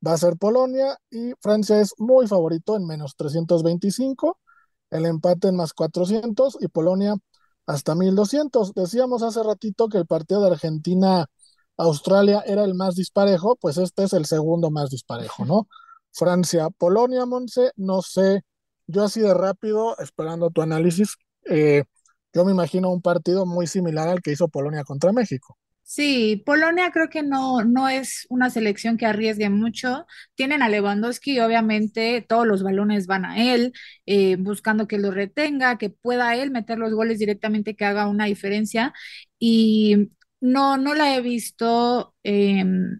va 0.06 0.13
a 0.13 0.18
ser 0.18 0.38
Polonia 0.38 0.98
y 1.10 1.34
Francia 1.41 1.79
es 1.82 1.94
muy 1.98 2.27
favorito 2.27 2.75
en 2.75 2.86
menos 2.86 3.15
325, 3.15 4.39
el 4.91 5.06
empate 5.06 5.50
en 5.50 5.56
más 5.56 5.74
400 5.74 6.58
y 6.62 6.68
Polonia 6.68 7.15
hasta 7.65 7.96
1200. 7.96 8.74
Decíamos 8.74 9.24
hace 9.24 9.44
ratito 9.44 9.89
que 9.89 9.98
el 9.98 10.08
partido 10.08 10.41
de 10.41 10.51
Argentina-Australia 10.51 12.44
era 12.46 12.63
el 12.63 12.75
más 12.75 12.96
disparejo, 12.96 13.56
pues 13.58 13.77
este 13.77 14.03
es 14.03 14.13
el 14.13 14.25
segundo 14.25 14.72
más 14.72 14.89
disparejo, 14.89 15.46
¿no? 15.46 15.68
Francia-Polonia, 16.13 17.25
Monse, 17.25 17.72
no 17.75 18.01
sé 18.01 18.44
yo 18.88 19.03
así 19.03 19.22
de 19.22 19.34
rápido, 19.36 19.96
esperando 20.00 20.50
tu 20.50 20.63
análisis, 20.63 21.15
eh, 21.48 21.84
yo 22.34 22.44
me 22.44 22.51
imagino 22.51 22.89
un 22.89 23.01
partido 23.01 23.46
muy 23.46 23.68
similar 23.68 24.08
al 24.08 24.22
que 24.22 24.32
hizo 24.32 24.48
Polonia 24.48 24.84
contra 24.84 25.13
México. 25.13 25.58
Sí, 25.91 26.43
Polonia 26.46 26.91
creo 26.91 27.10
que 27.10 27.24
no, 27.24 27.63
no 27.63 27.89
es 27.89 28.27
una 28.29 28.51
selección 28.51 28.96
que 28.96 29.08
arriesgue 29.08 29.50
mucho. 29.50 30.05
Tienen 30.36 30.62
a 30.62 30.69
Lewandowski 30.69 31.39
obviamente 31.39 32.22
todos 32.22 32.46
los 32.46 32.62
balones 32.62 33.08
van 33.08 33.25
a 33.25 33.43
él, 33.55 33.74
eh, 34.05 34.36
buscando 34.36 34.88
que 34.88 35.00
lo 35.00 35.10
retenga, 35.10 35.79
que 35.79 35.89
pueda 35.89 36.36
él 36.36 36.51
meter 36.51 36.77
los 36.77 36.93
goles 36.93 37.17
directamente, 37.17 37.75
que 37.75 37.86
haga 37.86 38.08
una 38.08 38.25
diferencia. 38.25 38.93
Y 39.39 40.12
no, 40.41 40.77
no 40.77 40.93
la 40.93 41.15
he 41.15 41.22
visto 41.22 42.13
em, 42.24 43.00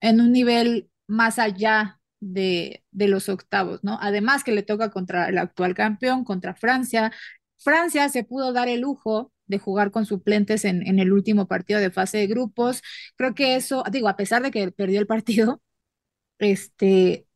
en 0.00 0.20
un 0.20 0.32
nivel 0.32 0.90
más 1.06 1.38
allá 1.38 2.00
de, 2.20 2.84
los 2.92 3.28
octavos, 3.28 3.84
¿no? 3.84 3.98
Además 4.00 4.44
que 4.44 4.52
le 4.52 4.62
toca 4.62 4.90
contra 4.90 5.28
el 5.28 5.38
actual 5.38 5.74
campeón, 5.74 6.24
contra 6.24 6.54
Francia. 6.54 7.12
Francia 7.58 8.08
se 8.08 8.24
pudo 8.24 8.52
dar 8.52 8.68
el 8.68 8.80
lujo 8.82 9.31
de 9.46 9.58
jugar 9.58 9.90
con 9.90 10.06
suplentes 10.06 10.64
en, 10.64 10.86
en, 10.86 10.98
el 10.98 11.12
último 11.12 11.48
partido 11.48 11.80
de 11.80 11.90
fase 11.90 12.18
de 12.18 12.26
grupos. 12.26 12.82
Creo 13.16 13.34
que 13.34 13.56
eso, 13.56 13.84
digo, 13.90 14.08
a 14.08 14.16
pesar 14.16 14.42
de 14.42 14.50
que 14.50 14.70
perdió 14.72 15.00
el 15.00 15.06
partido, 15.06 15.62
este, 16.38 17.26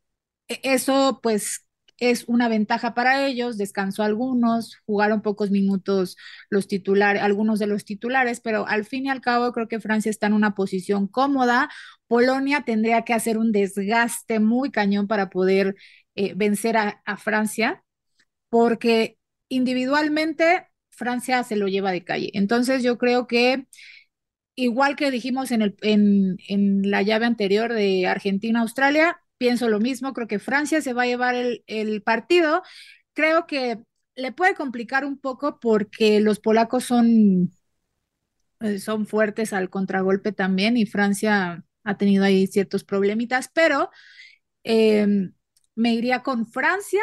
e, 0.49 0.61
eso 0.63 1.21
pues 1.23 1.67
es 1.99 2.25
una 2.29 2.49
ventaja 2.49 2.95
para 2.95 3.27
ellos, 3.27 3.57
descansó 3.59 4.03
algunos, 4.03 4.77
jugaron 4.87 5.23
pocos 5.23 5.51
minutos 5.51 6.17
los 6.51 6.69
titulares, 6.69 7.23
algunos 7.23 7.59
de 7.59 7.67
los 7.67 7.85
titulares, 7.85 8.41
pero 8.41 8.67
al 8.69 8.85
fin 8.85 9.07
y 9.07 9.11
al 9.11 9.21
cabo 9.21 9.53
creo 9.53 9.69
que 9.69 9.81
Francia 9.81 10.11
está 10.11 10.27
en 10.27 10.35
una 10.35 10.55
posición 10.55 11.07
cómoda. 11.09 11.71
Polonia 12.07 12.63
tendría 12.67 13.03
que 13.03 13.15
hacer 13.15 13.39
un 13.39 13.53
desgaste 13.53 14.41
muy 14.41 14.71
cañón 14.71 15.07
para 15.07 15.31
poder 15.31 15.77
eh, 16.15 16.35
vencer 16.37 16.77
a, 16.77 17.17
Francia, 17.19 17.83
porque 18.49 19.19
individualmente 19.49 20.69
Francia 20.97 21.45
se 21.45 21.57
lo 21.57 21.69
lleva 21.69 21.93
de 21.93 22.05
calle. 22.05 22.31
Entonces 22.35 22.83
yo 22.83 22.99
creo 22.99 23.27
que 23.27 23.67
igual 24.57 24.97
que 24.97 25.11
dijimos 25.11 25.53
en, 25.53 25.63
el, 25.63 25.77
en, 25.83 26.39
en 26.49 26.91
la 26.91 27.03
llave 27.03 27.27
anterior 27.27 27.73
de 27.73 28.07
Argentina-Australia, 28.07 29.21
pienso 29.39 29.69
lo 29.69 29.81
mismo, 29.81 30.13
creo 30.13 30.29
que 30.29 30.39
Francia 30.39 30.81
se 30.81 30.93
va 30.93 31.03
a 31.03 31.07
llevar 31.07 31.35
el, 31.35 32.03
partido. 32.03 32.63
Creo 33.13 33.47
que 33.47 33.79
le 34.15 34.33
puede 34.33 34.55
complicar 34.55 35.05
un 35.05 35.19
poco 35.19 35.61
porque 35.61 36.21
los 36.21 36.41
polacos 36.41 36.85
son, 36.85 37.53
eh, 38.61 38.79
son 38.79 39.07
fuertes 39.07 39.53
al 39.53 39.71
contragolpe 39.71 40.33
también 40.33 40.77
y 40.77 40.87
Francia 40.87 41.65
ha 41.85 41.97
tenido 41.99 42.25
ahí 42.25 42.47
ciertos 42.47 42.85
problemitas, 42.85 43.51
pero 43.53 43.91
em, 44.65 45.33
me 45.75 45.95
iría 45.95 46.23
con 46.23 46.47
Francia. 46.47 47.03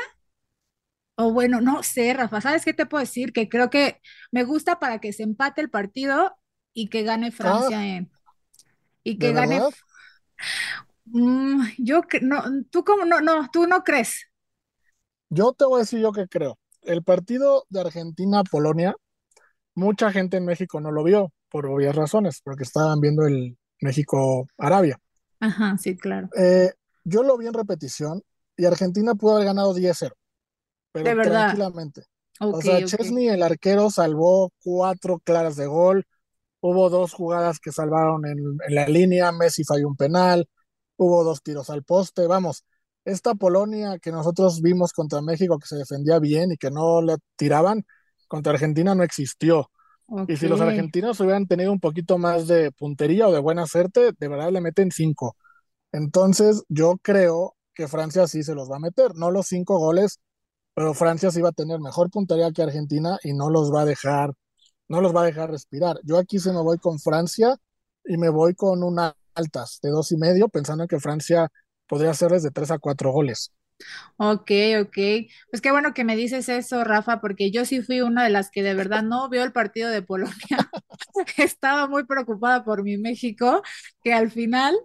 O 1.15 1.32
bueno, 1.32 1.62
no 1.62 1.84
sé, 1.84 2.13
Rafa, 2.13 2.41
¿sabes 2.41 2.65
qué 2.65 2.74
te 2.74 2.86
puedo 2.86 3.01
decir? 3.01 3.34
Que 3.34 3.48
creo 3.50 3.70
que 3.70 4.01
me 4.32 4.43
gusta 4.43 4.79
para 4.79 5.00
que 5.00 5.13
se 5.13 5.24
empate 5.24 5.62
el 5.62 5.70
partido 5.70 6.36
y 6.74 6.89
que 6.89 7.03
gane 7.03 7.32
Francia 7.32 7.77
Ah, 7.79 7.86
en, 7.86 8.12
y 9.03 9.20
que 9.20 9.27
¿de 9.27 9.34
gane 9.34 9.62
verdad? 9.62 9.74
Mm, 11.05 11.63
yo 11.77 12.01
no, 12.22 12.43
tú 12.72 12.84
cómo 12.84 13.05
no, 13.05 13.22
no, 13.22 13.50
tú 13.51 13.67
no 13.67 13.84
crees. 13.84 14.27
Yo 15.29 15.53
te 15.53 15.65
voy 15.65 15.77
a 15.77 15.79
decir 15.79 16.00
yo 16.00 16.12
que 16.12 16.27
creo. 16.27 16.58
El 16.82 17.03
partido 17.03 17.65
de 17.70 17.82
Argentina-Polonia, 17.82 18.96
mucha 19.75 20.12
gente 20.12 20.38
en 20.38 20.46
México 20.46 20.82
no 20.82 20.91
lo 20.91 21.03
vio, 21.03 21.34
por 21.50 21.67
obvias 21.67 21.96
razones, 21.96 22.41
porque 22.43 22.63
estaban 22.63 23.01
viendo 23.01 23.25
el 23.27 23.58
México-Arabia. 23.82 25.00
Ajá, 25.39 25.77
sí, 25.77 25.96
claro. 25.96 26.32
Eh, 26.38 26.72
yo 27.03 27.24
lo 27.24 27.38
vi 27.38 27.48
en 27.48 27.53
repetición 27.53 28.22
y 28.58 28.65
Argentina 28.65 29.15
pudo 29.15 29.36
haber 29.36 29.46
ganado 29.48 29.74
10-0, 29.74 30.13
De 30.94 31.04
pero 31.04 31.18
verdad. 31.18 31.56
tranquilamente. 31.56 32.04
O 32.40 32.62
sea. 32.62 32.84
Chesney, 32.84 33.30
el 33.30 33.44
arquero, 33.44 33.90
salvó 33.90 34.52
cuatro 34.64 35.20
claras 35.24 35.56
de 35.56 35.68
gol. 35.68 36.06
Hubo 36.62 36.90
dos 36.90 37.14
jugadas 37.14 37.60
que 37.60 37.72
salvaron 37.72 38.26
en, 38.26 38.38
en 38.38 38.76
la 38.76 38.88
línea. 38.88 39.32
Messi 39.32 39.64
falló 39.64 39.88
un 39.88 39.96
penal. 39.96 40.48
Hubo 40.98 41.24
dos 41.24 41.42
tiros 41.42 41.70
al 41.70 41.84
poste. 41.84 42.28
Vamos, 42.28 42.64
esta 43.06 43.36
Polonia 43.36 43.98
que 44.00 44.12
nosotros 44.12 44.62
vimos 44.62 44.94
contra 44.94 45.22
México, 45.22 45.60
que 45.60 45.68
se 45.68 45.76
defendía 45.76 46.20
bien 46.20 46.52
y 46.52 46.58
que 46.58 46.72
no 46.72 47.02
le 47.02 47.18
tiraban, 47.36 47.84
contra 48.28 48.54
Argentina 48.54 48.96
no 48.96 49.04
existió. 49.04 49.70
Y 50.28 50.38
si 50.38 50.48
los 50.48 50.62
argentinos 50.62 51.20
hubieran 51.22 51.48
tenido 51.48 51.72
un 51.72 51.80
poquito 51.80 52.18
más 52.18 52.48
de 52.48 52.72
puntería 52.72 53.28
o 53.28 53.32
de 53.32 53.40
buena 53.40 53.66
suerte, 53.66 54.12
de 54.18 54.28
verdad 54.28 54.52
le 54.52 54.62
meten 54.62 54.92
cinco. 54.92 55.38
Entonces, 55.92 56.64
yo 56.70 56.98
creo 57.02 57.56
que 57.74 57.88
Francia 57.88 58.28
sí 58.28 58.44
se 58.44 58.54
los 58.54 58.70
va 58.70 58.78
a 58.78 58.80
meter. 58.80 59.16
No 59.16 59.32
los 59.32 59.48
cinco 59.48 59.80
goles, 59.80 60.20
pero 60.74 60.94
Francia 60.94 61.32
sí 61.32 61.42
va 61.42 61.50
a 61.50 61.51
tener 61.53 61.80
mejor 61.80 62.10
puntería 62.10 62.51
que 62.51 62.63
Argentina 62.63 63.18
y 63.24 63.34
no 63.34 63.50
los 63.50 63.74
va 63.74 63.82
a 63.82 63.86
dejar, 63.86 64.34
no 64.88 65.01
los 65.01 65.15
va 65.15 65.22
a 65.24 65.25
dejar 65.25 65.51
respirar. 65.51 66.00
Yo 66.03 66.18
aquí 66.18 66.39
se 66.39 66.51
me 66.53 66.62
voy 66.62 66.77
con 66.80 67.00
Francia 67.00 67.58
y 68.06 68.18
me 68.18 68.30
voy 68.30 68.56
con 68.56 68.84
una 68.84 69.15
altas 69.36 69.80
de 69.82 69.89
dos 69.89 70.12
y 70.12 70.18
medio, 70.18 70.50
pensando 70.50 70.84
en 70.84 70.88
que 70.88 71.00
Francia 71.00 71.50
podría 71.88 72.12
hacerles 72.12 72.44
de 72.44 72.51
tres 72.51 72.72
a 72.72 72.80
cuatro 72.80 73.12
goles. 73.12 73.51
Ok, 74.18 74.51
ok. 74.82 74.98
Pues 75.50 75.62
qué 75.62 75.72
bueno 75.72 75.94
que 75.94 76.03
me 76.03 76.15
dices 76.15 76.50
eso, 76.50 76.84
Rafa, 76.84 77.20
porque 77.20 77.51
yo 77.51 77.65
sí 77.65 77.82
fui 77.82 78.01
una 78.01 78.24
de 78.24 78.30
las 78.30 78.50
que 78.51 78.63
de 78.63 78.74
verdad 78.74 79.03
no 79.03 79.30
vio 79.30 79.44
el 79.44 79.51
partido 79.51 79.89
de 79.89 80.01
Polonia. 80.01 80.34
Estaba 81.38 81.88
muy 81.88 82.06
preocupada 82.06 82.63
por 82.63 82.84
mi 82.84 82.98
México, 82.98 83.62
que 84.03 84.13
al 84.13 84.32
final, 84.32 84.75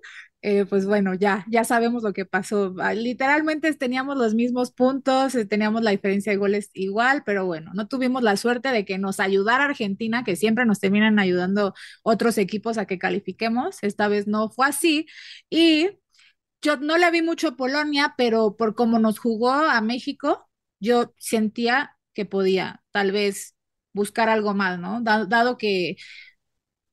eh, 0.42 0.64
pues 0.66 0.86
bueno, 0.86 1.14
ya, 1.14 1.44
ya 1.50 1.64
sabemos 1.64 2.02
lo 2.04 2.12
que 2.12 2.24
pasó. 2.24 2.74
Ah, 2.78 2.94
Literalmente 2.94 3.72
teníamos 3.74 4.16
los 4.16 4.34
mismos 4.34 4.70
puntos, 4.72 5.34
eh, 5.34 5.44
teníamos 5.46 5.82
la 5.82 5.90
diferencia 5.90 6.30
de 6.32 6.38
goles 6.38 6.70
igual, 6.74 7.22
pero 7.26 7.44
bueno, 7.46 7.72
no 7.74 7.88
tuvimos 7.88 8.22
la 8.22 8.36
suerte 8.36 8.68
de 8.70 8.84
que 8.84 8.98
nos 8.98 9.18
ayudara 9.20 9.64
Argentina, 9.64 10.22
que 10.24 10.36
siempre 10.36 10.64
nos 10.64 10.78
terminan 10.80 11.18
ayudando 11.18 11.74
otros 12.04 12.38
equipos 12.38 12.78
a 12.78 12.86
que 12.86 12.98
califiquemos. 12.98 13.78
Esta 13.82 14.06
vez 14.08 14.26
no 14.28 14.48
fue 14.50 14.66
así. 14.68 15.06
Y 15.50 15.90
yo 16.62 16.76
no 16.76 16.98
le 16.98 17.10
vi 17.10 17.22
mucho 17.22 17.48
a 17.48 17.56
Polonia, 17.56 18.14
pero 18.16 18.56
por 18.56 18.74
cómo 18.74 18.98
nos 18.98 19.18
jugó 19.18 19.52
a 19.52 19.80
México, 19.80 20.48
yo 20.80 21.14
sentía 21.18 21.96
que 22.14 22.24
podía 22.26 22.82
tal 22.90 23.12
vez 23.12 23.54
buscar 23.92 24.28
algo 24.28 24.54
más, 24.54 24.78
¿no? 24.78 25.00
Da- 25.02 25.24
Dado 25.26 25.56
que 25.58 25.96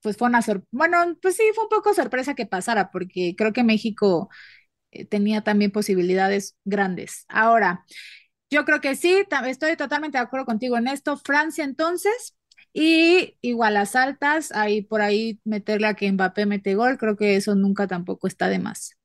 pues 0.05 0.17
fue 0.17 0.27
una 0.29 0.43
sorpresa, 0.43 0.69
bueno, 0.71 1.17
pues 1.19 1.35
sí, 1.35 1.43
fue 1.55 1.63
un 1.65 1.69
poco 1.71 1.95
sorpresa 1.95 2.35
que 2.35 2.45
pasara, 2.45 2.91
porque 2.91 3.33
creo 3.35 3.53
que 3.53 3.63
México 3.63 4.29
eh, 4.91 5.05
tenía 5.05 5.43
también 5.43 5.71
posibilidades 5.71 6.57
grandes. 6.65 7.25
Ahora, 7.29 7.85
yo 8.49 8.65
creo 8.65 8.81
que 8.81 8.95
sí, 8.95 9.23
estoy 9.47 9.77
totalmente 9.77 10.17
de 10.17 10.23
acuerdo 10.23 10.45
contigo 10.45 10.77
en 10.77 10.87
esto. 10.87 11.17
Francia 11.17 11.63
entonces, 11.65 12.35
y 12.73 13.37
igual 13.41 13.75
las 13.75 13.95
altas, 13.95 14.51
ahí 14.53 14.81
por 14.83 15.01
ahí 15.01 15.39
meterle 15.45 15.87
a 15.87 15.95
que 15.95 16.11
Mbappé 16.11 16.45
mete 16.45 16.75
gol, 16.75 16.97
creo 16.97 17.17
que 17.17 17.35
eso 17.37 17.55
nunca 17.55 17.87
tampoco 17.87 18.27
está 18.27 18.49
de 18.49 18.59
más. 18.59 18.97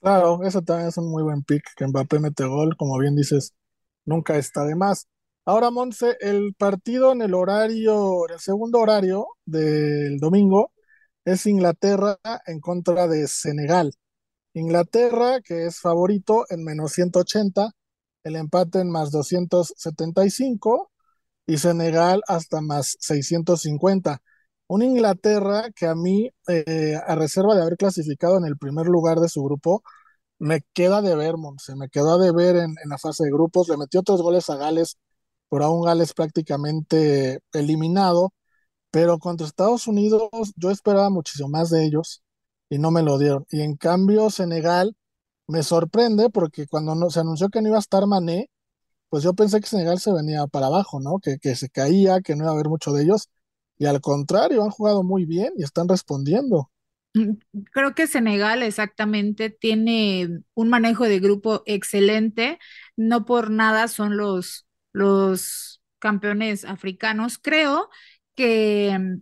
Claro, 0.00 0.42
eso 0.44 0.62
también 0.62 0.88
es 0.88 0.96
un 0.98 1.10
muy 1.10 1.22
buen 1.22 1.42
pick, 1.42 1.62
que 1.76 1.86
Mbappé 1.86 2.18
mete 2.20 2.44
gol, 2.46 2.76
como 2.76 2.98
bien 2.98 3.16
dices, 3.16 3.54
nunca 4.04 4.36
está 4.38 4.64
de 4.64 4.74
más. 4.76 5.08
Ahora, 5.48 5.70
Monse, 5.70 6.16
el 6.20 6.54
partido 6.54 7.12
en 7.12 7.22
el 7.22 7.32
horario, 7.34 8.26
en 8.28 8.34
el 8.34 8.40
segundo 8.40 8.80
horario 8.80 9.28
del 9.44 10.18
domingo 10.18 10.72
es 11.24 11.46
Inglaterra 11.46 12.18
en 12.46 12.60
contra 12.60 13.08
de 13.08 13.28
Senegal. 13.28 13.92
Inglaterra, 14.54 15.40
que 15.42 15.66
es 15.66 15.80
favorito 15.80 16.46
en 16.50 16.64
menos 16.64 16.92
180, 16.94 17.70
el 18.24 18.36
empate 18.36 18.80
en 18.80 18.90
más 18.90 19.10
275 19.12 20.92
y 21.46 21.58
Senegal 21.58 22.22
hasta 22.28 22.60
más 22.60 22.96
650. 23.00 24.20
Un 24.68 24.82
Inglaterra 24.82 25.70
que 25.76 25.86
a 25.86 25.94
mí, 25.94 26.30
eh, 26.48 26.96
a 27.06 27.14
reserva 27.16 27.54
de 27.54 27.62
haber 27.62 27.76
clasificado 27.76 28.38
en 28.38 28.46
el 28.46 28.58
primer 28.58 28.86
lugar 28.86 29.20
de 29.20 29.28
su 29.28 29.42
grupo, 29.44 29.82
me 30.38 30.62
queda 30.74 31.02
de 31.02 31.16
ver, 31.16 31.36
Monse, 31.36 31.76
me 31.76 31.88
quedó 31.88 32.18
de 32.18 32.32
ver 32.32 32.56
en, 32.56 32.74
la 32.86 32.98
fase 32.98 33.24
de 33.24 33.30
grupos, 33.30 33.68
le 33.68 33.76
metió 33.76 34.00
otros 34.00 34.22
goles 34.22 34.50
a 34.50 34.56
Gales, 34.56 34.98
por 35.48 35.62
aún 35.62 35.82
Gales 35.84 36.12
prácticamente 36.14 37.40
eliminado, 37.52 38.32
pero 38.90 39.18
contra 39.18 39.46
Estados 39.46 39.86
Unidos 39.88 40.30
yo 40.56 40.70
esperaba 40.70 41.10
muchísimo 41.10 41.48
más 41.48 41.70
de 41.70 41.84
ellos. 41.86 42.22
y 42.68 42.78
no 42.78 42.90
me 42.90 43.02
lo 43.02 43.18
dieron. 43.18 43.46
Y 43.50 43.62
en 43.62 43.76
cambio, 43.76 44.30
Senegal 44.30 44.96
me 45.48 45.62
sorprende 45.62 46.30
porque 46.30 46.66
cuando 46.68 46.94
no, 46.94 47.10
se 47.10 47.20
anunció 47.20 47.48
que 47.50 47.62
no 47.62 47.68
iba 47.68 47.76
a 47.78 47.80
estar 47.80 48.06
Mané, 48.06 48.50
pues 49.08 49.24
yo 49.24 49.34
pensé 49.34 49.60
que 49.60 49.68
Senegal 49.68 50.00
se 50.00 50.12
venía 50.12 50.46
para 50.48 50.66
abajo, 50.66 51.00
¿no? 51.00 51.18
Que, 51.20 51.38
que 51.38 51.56
se 51.56 51.68
caía, 51.70 52.20
que 52.22 52.36
no 52.36 52.44
iba 52.44 52.50
a 52.52 52.54
haber 52.54 52.68
mucho 52.68 52.92
de 52.92 53.04
ellos. 53.04 53.28
Y 53.78 53.86
al 53.86 54.00
contrario, 54.00 54.62
han 54.64 54.70
jugado 54.70 55.02
muy 55.04 55.24
bien 55.26 55.52
y 55.56 55.64
están 55.64 55.88
respondiendo. 55.88 56.70
Mm, 57.14 57.32
creo 57.72 57.94
que 57.94 58.06
Senegal 58.06 58.62
exactamente 58.62 59.50
tiene 59.50 60.42
un 60.54 60.68
manejo 60.68 61.04
de 61.04 61.20
grupo 61.20 61.62
excelente. 61.66 62.58
No 62.96 63.24
por 63.24 63.50
nada 63.50 63.88
son 63.88 64.16
los, 64.16 64.65
los 64.96 65.82
campeones 65.98 66.64
africanos. 66.64 67.38
Creo 67.38 67.90
que 68.34 69.18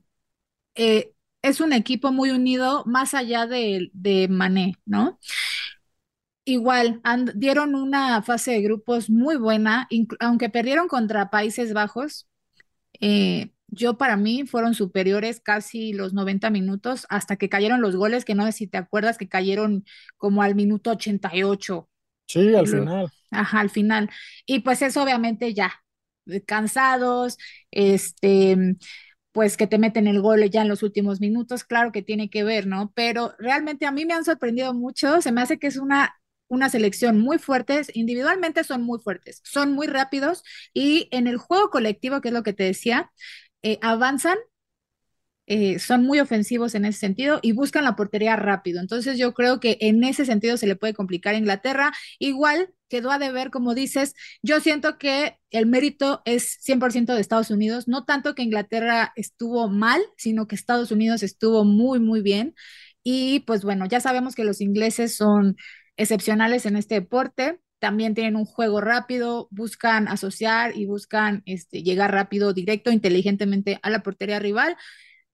eh, 0.75 1.15
es 1.43 1.61
un 1.61 1.73
equipo 1.73 2.13
muy 2.13 2.31
unido 2.31 2.85
más 2.87 3.15
allá 3.15 3.47
de, 3.47 3.91
de 3.93 4.29
Mané, 4.29 4.77
¿no? 4.87 5.19
Igual, 6.47 7.01
dieron 7.35 7.75
una 7.75 8.23
fase 8.23 8.53
de 8.53 8.61
grupos 8.63 9.09
muy 9.09 9.37
buena, 9.37 9.89
aunque 10.21 10.51
perdieron 10.51 10.89
contra 10.89 11.31
Países 11.31 11.73
Bajos. 11.73 12.29
Eh, 13.01 13.53
yo 13.69 13.99
para 13.99 14.17
mí 14.17 14.47
fueron 14.47 14.75
superiores 14.75 15.41
casi 15.41 15.93
los 15.95 16.15
90 16.15 16.51
minutos 16.51 17.07
hasta 17.11 17.37
que 17.37 17.49
cayeron 17.49 17.83
los 17.83 17.97
goles, 17.97 18.25
que 18.25 18.35
no 18.35 18.47
sé 18.47 18.53
si 18.53 18.67
te 18.69 18.79
acuerdas 18.79 19.19
que 19.19 19.29
cayeron 19.29 19.85
como 20.19 20.43
al 20.43 20.55
minuto 20.55 20.91
88. 20.93 21.89
Sí, 22.27 22.55
al 22.55 22.67
final. 22.67 23.11
Ajá, 23.35 23.61
al 23.61 23.71
final. 23.71 24.11
Y 24.47 24.61
pues 24.61 24.83
eso 24.83 25.03
obviamente 25.03 25.55
ya, 25.55 25.73
eh, 26.27 26.43
cansados, 26.45 27.37
este, 27.71 28.57
pues 29.33 29.57
que 29.57 29.67
te 29.67 29.79
meten 29.79 30.07
el 30.07 30.21
gol 30.21 30.49
ya 30.51 30.63
en 30.63 30.69
los 30.69 30.83
últimos 30.83 31.21
minutos, 31.21 31.65
claro 31.65 31.93
que 31.93 32.03
tiene 32.03 32.31
que 32.31 32.45
ver, 32.45 32.67
¿no? 32.67 32.93
Pero 32.95 33.35
realmente 33.39 33.87
a 33.87 33.93
mí 33.93 34.05
me 34.07 34.15
han 34.15 34.25
sorprendido 34.25 34.75
mucho, 34.75 35.21
se 35.23 35.33
me 35.33 35.41
hace 35.43 35.59
que 35.59 35.67
es 35.69 35.77
una 35.77 36.15
una 36.49 36.69
selección 36.69 37.19
muy 37.21 37.39
fuertes, 37.39 37.91
individualmente 37.97 38.65
son 38.65 38.83
muy 38.83 39.01
fuertes, 39.01 39.41
son 39.45 39.73
muy 39.73 39.87
rápidos 39.87 40.45
y 40.75 41.09
en 41.11 41.27
el 41.27 41.39
juego 41.39 41.71
colectivo, 41.71 42.21
que 42.21 42.29
es 42.29 42.35
lo 42.35 42.43
que 42.43 42.53
te 42.53 42.65
decía, 42.65 43.11
eh, 43.63 43.79
avanzan, 43.83 44.37
eh, 45.47 45.79
son 45.79 46.05
muy 46.05 46.21
ofensivos 46.21 46.75
en 46.75 46.85
ese 46.85 46.99
sentido 46.99 47.39
y 47.43 47.53
buscan 47.53 47.85
la 47.85 47.97
portería 47.97 48.37
rápido. 48.37 48.81
Entonces 48.81 49.19
yo 49.19 49.35
creo 49.35 49.61
que 49.61 49.77
en 49.81 50.03
ese 50.05 50.25
sentido 50.25 50.57
se 50.57 50.67
le 50.67 50.77
puede 50.77 50.95
complicar 50.95 51.35
a 51.35 51.39
Inglaterra. 51.39 51.93
Igual 52.19 52.71
quedó 52.89 53.11
a 53.11 53.19
deber, 53.19 53.51
como 53.51 53.75
dices, 53.75 54.15
yo 54.43 54.61
siento 54.61 54.99
que 54.99 55.39
el 55.51 55.67
mérito 55.67 56.23
es 56.25 56.59
100% 56.63 57.15
de 57.15 57.21
Estados 57.21 57.51
Unidos, 57.51 57.89
no 57.89 58.05
tanto 58.05 58.35
que 58.35 58.43
Inglaterra 58.43 59.13
estuvo 59.17 59.69
mal, 59.69 60.01
sino 60.17 60.47
que 60.47 60.55
Estados 60.55 60.91
Unidos 60.91 61.23
estuvo 61.23 61.65
muy, 61.65 62.01
muy 62.01 62.23
bien. 62.23 62.55
Y 63.03 63.41
pues 63.41 63.65
bueno, 63.65 63.87
ya 63.87 64.01
sabemos 64.01 64.35
que 64.35 64.45
los 64.45 64.61
ingleses 64.61 65.17
son 65.17 65.57
excepcionales 65.97 66.67
en 66.67 66.77
este 66.77 66.97
deporte 66.97 67.61
también 67.85 68.15
tienen 68.15 68.37
un 68.37 68.47
juego 68.47 68.81
rápido, 68.81 69.47
buscan 69.51 70.09
asociar 70.09 70.75
y 70.75 70.87
buscan 70.87 71.43
este, 71.45 71.83
llegar 71.83 72.13
rápido, 72.13 72.55
directo, 72.55 72.91
inteligentemente 72.91 73.79
a 73.83 73.91
la 73.91 74.03
portería 74.03 74.39
rival. 74.39 74.75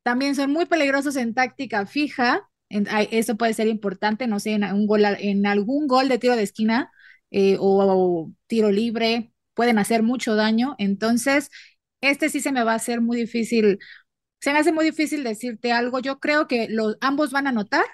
También 0.03 0.35
son 0.35 0.51
muy 0.51 0.67
peligrosos 0.67 1.17
en 1.17 1.35
táctica 1.35 1.87
fija, 1.87 2.49
eso 2.69 3.37
puede 3.37 3.55
ser 3.55 3.67
importante, 3.69 4.27
no 4.27 4.39
sé, 4.41 4.53
en, 4.53 4.65
un 4.65 4.87
gol, 4.87 5.05
en 5.05 5.47
algún 5.47 5.87
gol 5.89 6.09
de 6.09 6.19
tiro 6.19 6.37
de 6.37 6.43
esquina 6.45 6.91
eh, 7.31 7.57
o, 7.61 8.31
tiro 8.47 8.71
libre, 8.71 9.33
pueden 9.55 9.79
hacer 9.79 10.03
mucho 10.03 10.37
daño. 10.37 10.77
Entonces, 10.79 11.51
este 12.01 12.29
sí 12.29 12.41
se 12.41 12.53
me 12.53 12.65
va 12.65 12.73
a 12.73 12.77
hacer 12.77 13.01
muy 13.01 13.19
difícil, 13.19 13.79
se 14.41 14.53
me 14.53 14.59
hace 14.61 14.73
muy 14.73 14.85
difícil 14.85 15.25
decirte 15.25 15.73
algo. 15.73 16.01
Yo 16.01 16.21
creo 16.21 16.49
que 16.49 16.69
ambos 17.01 17.33
van 17.33 17.47
a 17.47 17.51
anotar, 17.51 17.85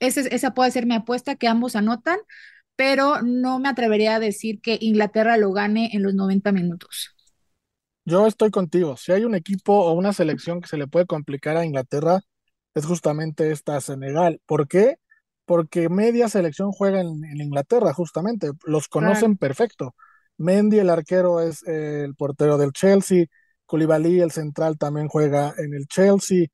esa 0.00 0.54
puede 0.54 0.70
ser 0.72 0.86
mi 0.86 0.94
apuesta, 0.94 1.36
que 1.36 1.48
ambos 1.48 1.76
anotan, 1.76 2.18
pero 2.76 3.22
no 3.22 3.58
me 3.60 3.68
atrevería 3.68 4.16
a 4.16 4.20
decir 4.20 4.60
que 4.60 4.78
Inglaterra 4.80 5.36
lo 5.36 5.52
gane 5.52 5.90
en 5.92 6.02
los 6.02 6.14
90 6.14 6.52
minutos. 6.52 7.14
Yo 8.04 8.26
estoy 8.26 8.50
contigo. 8.50 8.96
Si 8.96 9.12
hay 9.12 9.24
un 9.24 9.34
equipo 9.34 9.74
o 9.74 9.92
una 9.92 10.12
selección 10.12 10.60
que 10.60 10.68
se 10.68 10.76
le 10.76 10.88
puede 10.88 11.06
complicar 11.06 11.56
a 11.56 11.64
Inglaterra, 11.64 12.20
es 12.74 12.86
justamente 12.86 13.50
esta 13.52 13.80
Senegal. 13.80 14.40
¿Por 14.46 14.68
qué? 14.68 14.96
Porque 15.44 15.88
media 15.88 16.28
selección 16.28 16.72
juega 16.72 17.00
en, 17.00 17.24
Inglaterra, 17.40 17.92
justamente. 17.94 18.50
Los 18.64 18.88
conocen 18.88 19.36
perfecto. 19.36 19.94
Mendy, 20.38 20.78
el 20.78 20.90
arquero, 20.90 21.40
es 21.40 21.62
el 21.64 22.14
portero 22.16 22.58
del 22.58 22.72
Chelsea. 22.72 23.26
Koulibaly, 23.66 24.20
el 24.20 24.32
central, 24.32 24.78
también 24.78 25.08
juega 25.08 25.54
en 25.58 25.74
el 25.74 25.86
Chelsea. 25.86 26.46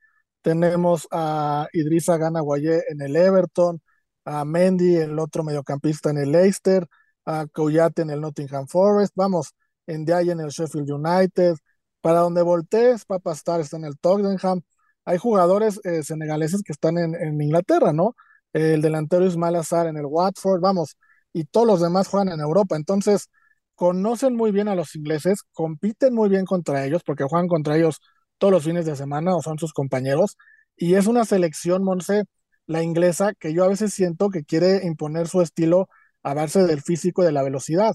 Tenemos 0.43 1.09
a 1.11 1.69
Idrissa 1.73 2.17
Gana 2.19 2.41
Guayé 2.41 2.85
en 2.89 3.01
el 3.03 3.17
Everton 3.17 3.81
a 4.29 4.45
Mendy, 4.45 4.97
el 4.97 5.19
otro 5.19 5.43
mediocampista 5.43 6.11
en 6.11 6.19
el 6.19 6.33
Leicester, 6.33 6.87
a 7.25 7.47
Coyate 7.47 8.03
en 8.03 8.11
el 8.11 8.21
Nottingham 8.21 8.67
Forest, 8.69 9.13
vamos, 9.17 9.55
en 9.89 10.05
Diay 10.05 10.31
en 10.31 10.41
el 10.41 10.51
Sheffield 10.51 10.91
United, 10.91 11.57
para 12.01 12.21
donde 12.21 12.43
voltees, 12.43 13.05
Papa 13.05 13.33
Star 13.33 13.61
está 13.61 13.77
en 13.77 13.85
el 13.85 13.99
Tottenham, 13.99 14.61
hay 15.05 15.19
jugadores 15.19 15.81
eh, 15.85 16.03
senegaleses 16.03 16.63
que 16.63 16.73
están 16.73 16.99
en, 16.99 17.41
Inglaterra, 17.41 17.93
¿no? 17.93 18.15
El 18.53 18.83
delantero 18.83 19.27
Ismail 19.27 19.57
Azar 19.57 19.87
en 19.87 19.97
el 19.97 20.07
Watford, 20.07 20.61
vamos, 20.61 20.97
y 21.33 21.45
todos 21.45 21.67
los 21.67 21.81
demás 21.81 22.09
juegan 22.09 22.29
en 22.29 22.41
Europa, 22.41 22.77
entonces 22.77 23.29
conocen 23.75 24.37
muy 24.37 24.53
bien 24.53 24.69
a 24.69 24.75
los 24.75 24.95
ingleses, 24.97 25.43
compiten 25.53 26.15
muy 26.15 26.29
bien 26.29 26.45
contra 26.45 26.85
ellos, 26.85 27.03
porque 27.05 27.25
juegan 27.25 27.49
contra 27.49 27.77
ellos 27.77 28.01
todos 28.39 28.53
los 28.53 28.65
fines 28.65 28.87
de 28.87 28.97
semana 28.97 29.37
o 29.37 29.43
son 29.43 29.59
sus 29.59 29.73
compañeros, 29.73 30.37
y 30.77 30.95
es 30.95 31.07
una 31.07 31.25
selección, 31.25 31.85
Monse, 31.85 32.25
la 32.67 32.83
inglesa, 32.83 33.33
que 33.39 33.55
yo 33.55 33.65
a 33.65 33.69
veces 33.69 33.95
siento 33.95 34.31
que 34.31 34.45
quiere 34.45 34.87
imponer 34.87 35.29
su 35.29 35.41
estilo 35.43 35.89
a 36.23 36.35
base 36.35 36.67
del 36.67 36.83
físico 36.83 37.23
y 37.23 37.27
de 37.27 37.33
la 37.33 37.43
velocidad, 37.43 37.95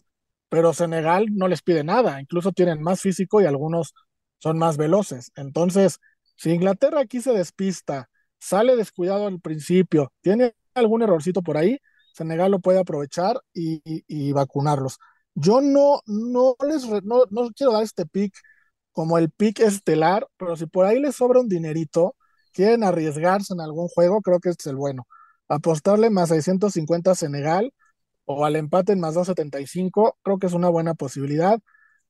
pero 0.54 0.72
Senegal 0.72 1.26
no 1.32 1.48
les 1.48 1.64
pide 1.64 1.84
nada, 1.84 2.22
incluso 2.22 2.52
tienen 2.52 2.80
más 2.84 3.02
físico 3.02 3.42
y 3.42 3.46
algunos 3.46 3.96
son 4.38 4.60
más 4.60 4.78
veloces. 4.78 5.32
Entonces, 5.36 5.98
si 6.36 6.52
Inglaterra 6.52 7.00
aquí 7.02 7.22
se 7.22 7.32
despista, 7.32 8.08
sale 8.38 8.76
descuidado 8.76 9.26
al 9.26 9.40
principio, 9.42 10.14
tiene 10.22 10.54
algún 10.76 11.02
errorcito 11.02 11.42
por 11.42 11.58
ahí, 11.58 11.80
Senegal 12.14 12.52
lo 12.52 12.60
puede 12.60 12.78
aprovechar 12.78 13.42
y, 13.52 14.32
vacunarlos. 14.32 15.00
Yo 15.34 15.60
no, 15.60 16.02
no 16.06 16.56
les 16.70 16.86
no, 17.04 17.24
no 17.32 17.50
quiero 17.56 17.74
dar 17.74 17.82
este 17.82 18.06
pick 18.06 18.36
como 18.92 19.18
el 19.18 19.32
pick 19.32 19.60
estelar, 19.60 20.28
pero 20.38 20.56
si 20.56 20.68
por 20.68 20.86
ahí 20.86 21.00
les 21.00 21.16
sobra 21.16 21.40
un 21.40 21.50
dinerito, 21.50 22.16
quieren 22.52 22.84
arriesgarse 22.84 23.56
en 23.56 23.62
algún 23.62 23.88
juego, 23.88 24.22
creo 24.22 24.40
que 24.40 24.50
este 24.50 24.64
es 24.64 24.68
el 24.68 24.76
bueno. 24.76 25.08
Apostarle 25.48 26.12
más 26.12 26.30
650 26.30 27.10
a 27.10 27.16
Senegal 27.16 27.74
o 28.26 28.46
al 28.46 28.56
empate 28.56 28.94
en 28.94 29.00
más 29.00 29.14
275, 29.16 30.18
creo 30.24 30.40
que 30.40 30.48
es 30.48 30.54
una 30.54 30.70
buena 30.70 30.94
posibilidad, 30.96 31.60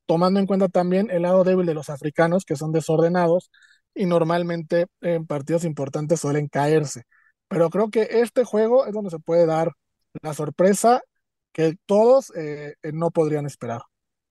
tomando 0.05 0.39
en 0.39 0.47
cuenta 0.47 0.69
también 0.69 1.09
el 1.11 1.23
lado 1.23 1.43
débil 1.43 1.65
de 1.65 1.73
los 1.73 1.89
africanos, 1.89 2.45
que 2.45 2.55
son 2.55 2.71
desordenados 2.71 3.51
y 3.93 4.05
normalmente 4.05 4.87
en 5.01 5.25
partidos 5.27 5.65
importantes 5.65 6.19
suelen 6.19 6.47
caerse. 6.47 7.03
Pero 7.47 7.69
creo 7.69 7.89
que 7.89 8.07
este 8.21 8.43
juego 8.45 8.85
es 8.87 8.93
donde 8.93 9.11
se 9.11 9.19
puede 9.19 9.45
dar 9.45 9.71
la 10.21 10.33
sorpresa 10.33 11.01
que 11.53 11.75
todos 11.85 12.31
eh, 12.35 12.75
no 12.93 13.11
podrían 13.11 13.45
esperar. 13.45 13.81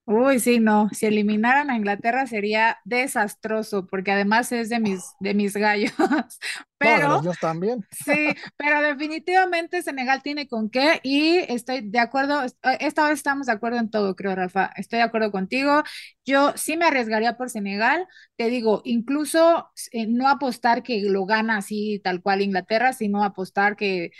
Uy, 0.05 0.41
sí, 0.41 0.59
no, 0.59 0.89
si 0.93 1.07
eliminaran 1.07 1.71
a 1.71 1.77
Inglaterra 1.77 2.27
sería 2.27 2.79
desastroso, 2.85 3.87
porque 3.87 4.11
además 4.11 4.51
es 4.51 4.69
de 4.69 4.81
mis, 4.81 5.01
de 5.21 5.33
mis 5.35 5.55
gallos. 5.57 5.93
Pero, 6.77 7.23
también. 7.41 7.87
Sí, 7.93 8.35
pero 8.57 8.81
definitivamente 8.83 9.83
Senegal 9.83 10.21
tiene 10.23 10.49
con 10.49 10.69
qué 10.71 10.99
y 11.05 11.37
estoy 11.49 11.89
de 11.89 12.01
acuerdo, 12.01 12.43
esta 12.81 13.05
vez 13.05 13.15
estamos 13.19 13.47
de 13.47 13.53
acuerdo 13.53 13.79
en 13.79 13.91
todo, 13.91 14.17
creo, 14.17 14.35
Rafa, 14.35 14.73
estoy 14.77 14.97
de 14.99 15.05
acuerdo 15.05 15.31
contigo. 15.31 15.85
Yo 16.25 16.53
sí 16.57 16.77
me 16.77 16.87
arriesgaría 16.87 17.37
por 17.37 17.51
Senegal, 17.51 18.09
te 18.37 18.49
digo, 18.49 18.83
incluso 18.85 19.71
eh, 19.93 20.07
no 20.09 20.29
apostar 20.29 20.83
que 20.83 21.03
lo 21.03 21.25
gana 21.27 21.59
así 21.59 22.01
tal 22.03 22.21
cual 22.23 22.41
Inglaterra, 22.43 22.93
sino 22.93 23.23
apostar 23.23 23.77
que, 23.77 24.11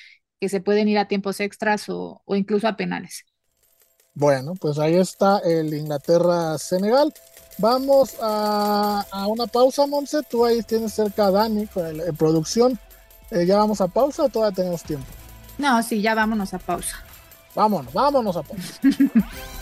que 0.41 0.49
se 0.49 0.61
pueden 0.61 0.89
ir 0.89 0.99
a 0.99 1.09
tiempos 1.09 1.41
extras 1.41 1.89
o, 1.89 2.23
o 2.25 2.37
incluso 2.37 2.69
a 2.69 2.77
penales. 2.77 3.25
Bueno, 4.15 4.55
pues 4.55 4.79
ahí 4.79 4.97
está 4.97 5.39
el 5.39 5.73
Inglaterra-Senegal. 5.73 7.13
Vamos 7.59 8.17
a, 8.21 9.05
una 9.29 9.47
pausa, 9.47 9.87
Monse. 9.87 10.23
Tú 10.23 10.45
ahí 10.45 10.63
tienes 10.63 10.93
cerca 10.93 11.27
a 11.27 11.31
Dani 11.31 11.69
en 11.77 12.17
producción. 12.17 12.79
Eh, 13.31 13.47
¿Ya 13.47 13.57
vamos 13.57 13.81
a 13.81 13.89
pausa 13.89 14.25
o 14.25 14.29
todavía 14.29 14.55
tenemos 14.55 14.83
tiempo? 14.83 15.07
No, 15.59 15.83
sí, 15.83 16.03
ya 16.03 16.15
vámonos 16.15 16.53
a 16.55 16.59
pausa. 16.59 16.97
Vámonos, 17.55 17.93
vámonos 17.93 18.37
a 18.37 18.43
pausa. 18.43 18.81